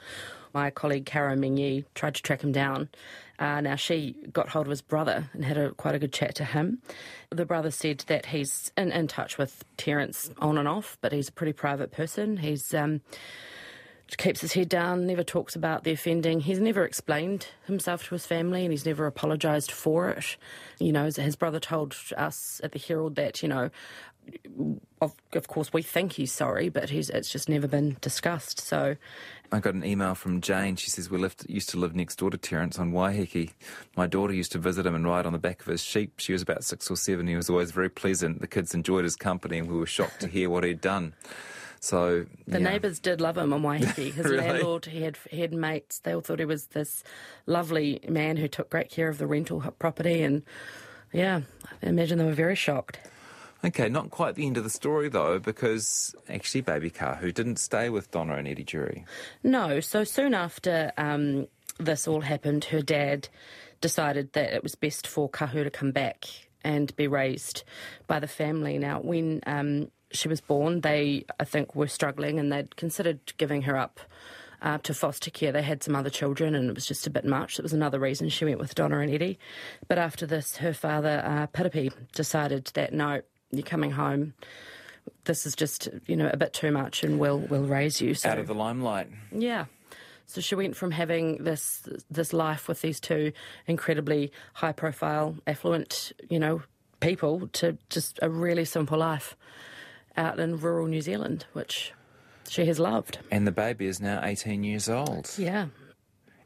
My 0.53 0.71
colleague 0.71 1.07
Caro 1.07 1.37
Mingyi 1.37 1.85
tried 1.95 2.17
to 2.17 2.23
track 2.23 2.43
him 2.43 2.51
down. 2.51 2.89
Uh, 3.39 3.61
now 3.61 3.77
she 3.77 4.17
got 4.33 4.49
hold 4.49 4.67
of 4.67 4.71
his 4.71 4.83
brother 4.83 5.31
and 5.33 5.45
had 5.45 5.57
a, 5.57 5.71
quite 5.71 5.95
a 5.95 5.99
good 5.99 6.13
chat 6.13 6.35
to 6.35 6.45
him. 6.45 6.79
The 7.31 7.47
brother 7.47 7.71
said 7.71 8.01
that 8.09 8.27
he's 8.27 8.73
in, 8.77 8.91
in 8.91 9.07
touch 9.07 9.39
with 9.39 9.65
Terence 9.77 10.31
on 10.39 10.59
and 10.59 10.67
off, 10.67 10.99
but 11.01 11.13
he's 11.13 11.29
a 11.29 11.33
pretty 11.33 11.53
private 11.53 11.93
person. 11.93 12.37
He's 12.39 12.75
um, 12.75 13.01
keeps 14.19 14.41
his 14.41 14.53
head 14.53 14.69
down, 14.69 15.07
never 15.07 15.23
talks 15.23 15.55
about 15.55 15.85
the 15.85 15.93
offending. 15.93 16.41
He's 16.41 16.61
never 16.61 16.85
explained 16.85 17.47
himself 17.67 18.05
to 18.05 18.15
his 18.15 18.27
family 18.27 18.65
and 18.65 18.73
he's 18.73 18.87
never 18.87 19.07
apologised 19.07 19.71
for 19.71 20.09
it. 20.11 20.37
You 20.79 20.93
know, 20.93 21.05
his 21.05 21.37
brother 21.37 21.61
told 21.61 21.95
us 22.17 22.61
at 22.65 22.73
the 22.73 22.79
Herald 22.79 23.17
that, 23.17 23.43
you 23.43 23.49
know, 23.49 23.71
of, 25.01 25.15
of 25.33 25.49
course 25.49 25.73
we 25.73 25.83
think 25.83 26.13
he's 26.13 26.33
sorry, 26.33 26.69
but 26.69 26.91
he's, 26.91 27.11
it's 27.11 27.31
just 27.31 27.49
never 27.49 27.67
been 27.67 27.97
discussed. 28.01 28.61
So 28.61 28.97
I 29.51 29.61
got 29.61 29.75
an 29.75 29.85
email 29.85 30.15
from 30.15 30.41
Jane. 30.41 30.77
She 30.77 30.91
says, 30.91 31.11
We 31.11 31.19
lived, 31.19 31.47
used 31.49 31.71
to 31.71 31.79
live 31.79 31.95
next 31.95 32.17
door 32.17 32.31
to 32.31 32.39
Terence 32.39 32.79
on 32.79 32.93
Waiheke. 32.93 33.53
My 33.97 34.07
daughter 34.07 34.33
used 34.33 34.53
to 34.53 34.59
visit 34.59 34.87
him 34.87 34.95
and 34.95 35.05
ride 35.05 35.27
on 35.27 35.33
the 35.33 35.39
back 35.39 35.61
of 35.61 35.67
his 35.67 35.83
sheep. 35.83 36.15
She 36.19 36.33
was 36.33 36.43
about 36.43 36.65
six 36.65 36.91
or 36.91 36.97
seven. 36.97 37.27
He 37.27 37.37
was 37.37 37.51
always 37.51 37.71
very 37.71 37.89
pleasant. 37.89 38.41
The 38.41 38.47
kids 38.47 38.75
enjoyed 38.75 39.05
his 39.05 39.17
company 39.17 39.59
and 39.59 39.69
we 39.69 39.77
were 39.77 39.87
shocked 39.87 40.21
to 40.21 40.29
hear 40.29 40.51
what 40.51 40.65
he'd 40.65 40.81
done. 40.81 41.15
So 41.83 42.27
The 42.47 42.61
yeah. 42.61 42.71
neighbours 42.71 42.99
did 43.01 43.21
love 43.23 43.39
him 43.39 43.53
on 43.55 43.63
Waiheke. 43.63 44.13
His 44.13 44.17
Really? 44.27 44.37
landlord, 44.37 44.85
he 44.87 45.03
had 45.03 45.17
he 45.31 45.41
had 45.41 45.53
mates. 45.55 45.99
They 46.01 46.15
all 46.15 46.21
thought 46.21 46.39
he 46.39 46.45
was 46.45 46.67
this 46.67 47.03
lovely 47.47 48.01
man 48.09 48.37
who 48.37 48.49
took 48.49 48.69
great 48.71 48.91
care 48.91 49.09
of 49.09 49.19
the 49.19 49.27
rental 49.27 49.61
property, 49.79 50.23
and 50.23 50.43
yeah, 51.13 51.41
I 51.83 51.87
imagine 51.87 52.19
they 52.19 52.25
were 52.25 52.33
very 52.33 52.55
shocked. 52.55 53.01
Okay, 53.65 53.89
not 53.91 54.11
quite 54.11 54.37
the 54.37 54.47
end 54.47 54.57
of 54.57 54.65
the 54.65 54.71
story 54.71 55.09
though, 55.09 55.39
because 55.39 56.15
actually, 56.29 56.61
Baby 56.63 56.91
Kahu 56.91 57.33
didn't 57.33 57.57
stay 57.59 57.89
with 57.89 58.11
Donna 58.11 58.37
and 58.37 58.47
Eddie 58.49 58.65
Durie. 58.65 59.05
No, 59.43 59.81
so 59.81 60.05
soon 60.05 60.35
after 60.35 60.93
um, 60.99 61.47
this 61.79 62.07
all 62.07 62.21
happened, 62.23 62.65
her 62.67 62.83
dad 62.83 63.29
decided 63.81 64.33
that 64.35 64.53
it 64.53 64.63
was 64.63 64.75
best 64.75 65.07
for 65.07 65.29
Kahu 65.31 65.65
to 65.65 65.71
come 65.71 65.93
back 65.93 66.27
and 66.63 66.95
be 66.97 67.07
raised 67.07 67.65
by 68.07 68.19
the 68.21 68.29
family. 68.29 68.79
Now, 68.79 69.01
when 69.01 69.41
um, 69.47 69.91
she 70.13 70.29
was 70.29 70.41
born, 70.41 70.81
they, 70.81 71.25
I 71.39 71.45
think, 71.45 71.75
were 71.75 71.89
struggling 71.89 72.39
and 72.39 72.53
they'd 72.53 72.77
considered 72.77 73.21
giving 73.37 73.63
her 73.63 73.77
up. 73.77 74.01
Uh, 74.63 74.77
to 74.83 74.93
foster 74.93 75.31
care, 75.31 75.53
they 75.53 75.63
had 75.63 75.83
some 75.83 75.97
other 75.97 76.11
children, 76.11 76.55
and 76.55 76.69
it 76.69 76.75
was 76.75 76.85
just 76.85 77.07
a 77.07 77.11
bit 77.11 77.25
much. 77.25 77.59
It 77.59 77.63
was 77.63 77.73
another 77.73 77.99
reason 77.99 78.29
she 78.29 78.45
went 78.45 78.59
with 78.59 78.75
Donna 78.75 78.99
and 78.99 79.11
Eddie. 79.11 79.39
But 79.89 79.97
after 79.97 80.27
this, 80.27 80.57
her 80.57 80.75
father, 80.75 81.23
uh, 81.25 81.47
decided 82.15 82.67
that 82.75 82.93
no, 82.93 83.23
you're 83.51 83.63
coming 83.63 83.93
home. 83.93 84.35
This 85.25 85.47
is 85.47 85.57
just, 85.57 85.89
you 86.07 86.15
know, 86.15 86.29
a 86.31 86.37
bit 86.37 86.53
too 86.53 86.71
much, 86.73 87.03
and 87.03 87.19
we'll 87.19 87.39
we'll 87.39 87.65
raise 87.65 88.03
you. 88.03 88.13
So 88.13 88.29
Out 88.29 88.39
of 88.39 88.49
the 88.49 88.55
limelight. 88.55 89.09
yeah. 89.33 89.65
So 90.27 90.43
she 90.43 90.55
went 90.55 90.77
from 90.77 90.91
having 90.91 91.43
this 91.43 91.89
this 92.11 92.35
life 92.35 92.69
with 92.69 92.83
these 92.83 93.01
two 93.01 93.33
incredibly 93.67 94.31
high 94.53 94.73
profile, 94.73 95.37
affluent, 95.47 96.13
you 96.29 96.39
know, 96.39 96.63
people 97.01 97.49
to 97.55 97.79
just 97.89 98.19
a 98.21 98.29
really 98.29 98.67
simple 98.67 98.99
life 98.99 99.37
out 100.17 100.39
in 100.41 100.59
rural 100.59 100.87
New 100.87 101.01
Zealand, 101.01 101.47
which 101.53 101.93
she 102.49 102.67
has 102.67 102.79
loved. 102.79 103.19
And 103.31 103.47
the 103.47 103.53
baby 103.53 103.87
is 103.87 104.01
now 104.01 104.21
18 104.23 104.65
years 104.65 104.89
old. 104.89 105.33
Yeah. 105.39 105.67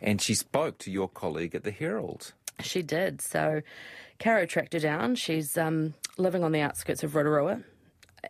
And 0.00 0.20
she 0.20 0.35
spoke 0.35 0.79
to 0.79 0.90
your 0.90 1.09
colleague 1.09 1.55
at 1.55 1.64
the 1.64 1.70
Herald. 1.70 2.33
She 2.61 2.83
did. 2.83 3.20
So 3.20 3.62
Caro 4.18 4.46
tracked 4.46 4.74
her 4.74 4.79
down. 4.79 5.14
She's 5.14 5.57
um, 5.57 5.94
living 6.18 6.44
on 6.44 6.53
the 6.53 6.61
outskirts 6.61 7.03
of 7.03 7.14
Rotorua 7.14 7.62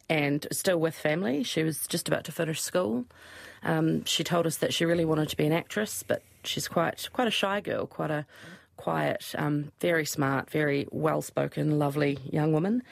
and 0.08 0.46
still 0.52 0.78
with 0.78 0.94
family. 0.94 1.42
She 1.42 1.62
was 1.62 1.86
just 1.86 2.08
about 2.08 2.24
to 2.24 2.32
finish 2.32 2.60
school. 2.60 3.04
Um, 3.62 4.04
she 4.04 4.24
told 4.24 4.46
us 4.46 4.58
that 4.58 4.74
she 4.74 4.84
really 4.84 5.04
wanted 5.04 5.28
to 5.30 5.36
be 5.36 5.46
an 5.46 5.52
actress, 5.52 6.04
but 6.06 6.22
she's 6.42 6.68
quite 6.68 7.08
quite 7.12 7.28
a 7.28 7.30
shy 7.30 7.60
girl, 7.60 7.86
quite 7.86 8.10
a 8.10 8.26
quiet, 8.76 9.34
um, 9.38 9.72
very 9.80 10.04
smart, 10.04 10.50
very 10.50 10.86
well 10.90 11.22
spoken, 11.22 11.78
lovely 11.78 12.18
young 12.30 12.52
woman. 12.52 12.82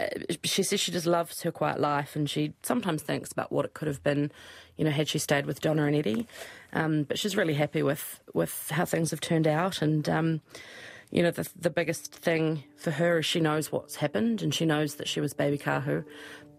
Uh, 0.00 0.06
She 0.44 0.62
says 0.62 0.80
she 0.80 0.92
just 0.92 1.06
loves 1.06 1.42
her 1.42 1.52
quiet 1.52 1.78
life, 1.80 2.16
and 2.16 2.28
she 2.28 2.54
sometimes 2.62 3.02
thinks 3.02 3.30
about 3.32 3.52
what 3.52 3.64
it 3.66 3.74
could 3.74 3.88
have 3.88 4.02
been, 4.02 4.32
you 4.76 4.84
know, 4.84 4.90
had 4.90 5.08
she 5.08 5.18
stayed 5.18 5.46
with 5.46 5.60
Donna 5.60 5.84
and 5.84 5.94
Eddie. 5.94 6.26
Um, 6.72 7.02
but 7.02 7.18
she's 7.18 7.36
really 7.36 7.54
happy 7.54 7.82
with 7.82 8.20
with 8.32 8.70
how 8.70 8.84
things 8.84 9.10
have 9.10 9.20
turned 9.20 9.46
out, 9.46 9.82
and 9.82 10.08
um, 10.08 10.40
you 11.10 11.22
know, 11.22 11.30
the 11.30 11.48
the 11.60 11.70
biggest 11.70 12.14
thing 12.14 12.64
for 12.76 12.92
her 12.92 13.18
is 13.18 13.26
she 13.26 13.40
knows 13.40 13.70
what's 13.72 13.96
happened, 13.96 14.42
and 14.42 14.54
she 14.54 14.64
knows 14.64 14.94
that 14.96 15.08
she 15.08 15.20
was 15.20 15.34
baby 15.34 15.58
Kahu. 15.58 16.04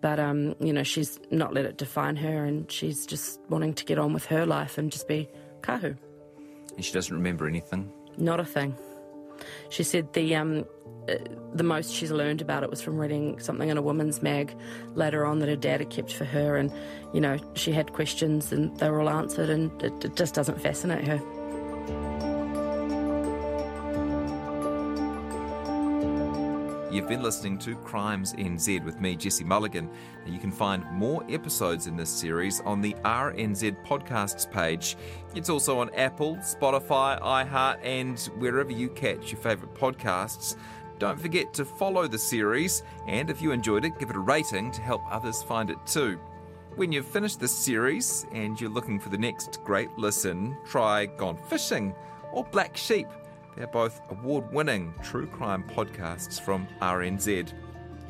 But 0.01 0.19
um, 0.19 0.55
you 0.59 0.73
know, 0.73 0.83
she's 0.83 1.19
not 1.29 1.53
let 1.53 1.65
it 1.65 1.77
define 1.77 2.17
her, 2.17 2.45
and 2.45 2.69
she's 2.71 3.05
just 3.05 3.39
wanting 3.49 3.73
to 3.75 3.85
get 3.85 3.97
on 3.97 4.13
with 4.13 4.25
her 4.25 4.45
life 4.45 4.77
and 4.77 4.91
just 4.91 5.07
be 5.07 5.29
Kahu. 5.61 5.95
And 6.75 6.83
she 6.85 6.91
doesn't 6.93 7.15
remember 7.15 7.47
anything. 7.47 7.91
Not 8.17 8.39
a 8.39 8.45
thing. 8.45 8.75
She 9.69 9.83
said 9.83 10.13
the 10.13 10.35
um, 10.35 10.65
the 11.53 11.63
most 11.63 11.93
she's 11.93 12.11
learned 12.11 12.41
about 12.41 12.63
it 12.63 12.69
was 12.69 12.81
from 12.81 12.97
reading 12.97 13.39
something 13.39 13.69
in 13.69 13.77
a 13.77 13.81
woman's 13.81 14.21
mag 14.21 14.55
later 14.95 15.25
on 15.25 15.39
that 15.39 15.49
her 15.49 15.55
dad 15.55 15.81
had 15.81 15.89
kept 15.89 16.13
for 16.13 16.25
her, 16.25 16.57
and 16.57 16.71
you 17.13 17.21
know 17.21 17.37
she 17.53 17.71
had 17.71 17.93
questions 17.93 18.51
and 18.51 18.75
they 18.77 18.89
were 18.89 19.01
all 19.01 19.09
answered, 19.09 19.49
and 19.49 19.71
it, 19.83 20.05
it 20.05 20.15
just 20.15 20.33
doesn't 20.33 20.61
fascinate 20.61 21.05
her. 21.05 21.21
You've 26.91 27.07
been 27.07 27.23
listening 27.23 27.57
to 27.59 27.75
Crimes 27.75 28.33
NZ 28.33 28.83
with 28.83 28.99
me, 28.99 29.15
Jesse 29.15 29.45
Mulligan. 29.45 29.89
You 30.25 30.39
can 30.39 30.51
find 30.51 30.83
more 30.91 31.23
episodes 31.29 31.87
in 31.87 31.95
this 31.95 32.09
series 32.09 32.59
on 32.65 32.81
the 32.81 32.93
RNZ 33.05 33.85
podcasts 33.85 34.49
page. 34.51 34.97
It's 35.33 35.49
also 35.49 35.79
on 35.79 35.89
Apple, 35.95 36.35
Spotify, 36.41 37.17
iHeart, 37.21 37.79
and 37.85 38.19
wherever 38.39 38.71
you 38.71 38.89
catch 38.89 39.31
your 39.31 39.39
favourite 39.39 39.73
podcasts. 39.73 40.57
Don't 41.01 41.19
forget 41.19 41.51
to 41.55 41.65
follow 41.65 42.05
the 42.05 42.19
series, 42.19 42.83
and 43.07 43.31
if 43.31 43.41
you 43.41 43.51
enjoyed 43.51 43.85
it, 43.85 43.97
give 43.97 44.11
it 44.11 44.15
a 44.15 44.19
rating 44.19 44.69
to 44.69 44.83
help 44.83 45.01
others 45.09 45.41
find 45.41 45.71
it 45.71 45.79
too. 45.83 46.19
When 46.75 46.91
you've 46.91 47.07
finished 47.07 47.39
this 47.39 47.51
series 47.51 48.27
and 48.33 48.61
you're 48.61 48.69
looking 48.69 48.99
for 48.99 49.09
the 49.09 49.17
next 49.17 49.63
great 49.63 49.89
listen, 49.97 50.55
try 50.63 51.07
Gone 51.07 51.37
Fishing 51.49 51.95
or 52.31 52.43
Black 52.43 52.77
Sheep. 52.77 53.07
They're 53.57 53.65
both 53.65 53.99
award 54.11 54.53
winning 54.53 54.93
true 55.01 55.25
crime 55.25 55.63
podcasts 55.63 56.39
from 56.39 56.67
RNZ. 56.83 57.51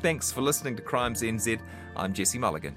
Thanks 0.02 0.30
for 0.30 0.42
listening 0.42 0.76
to 0.76 0.82
Crimes 0.82 1.22
NZ. 1.22 1.60
I'm 1.96 2.12
Jesse 2.12 2.38
Mulligan. 2.38 2.76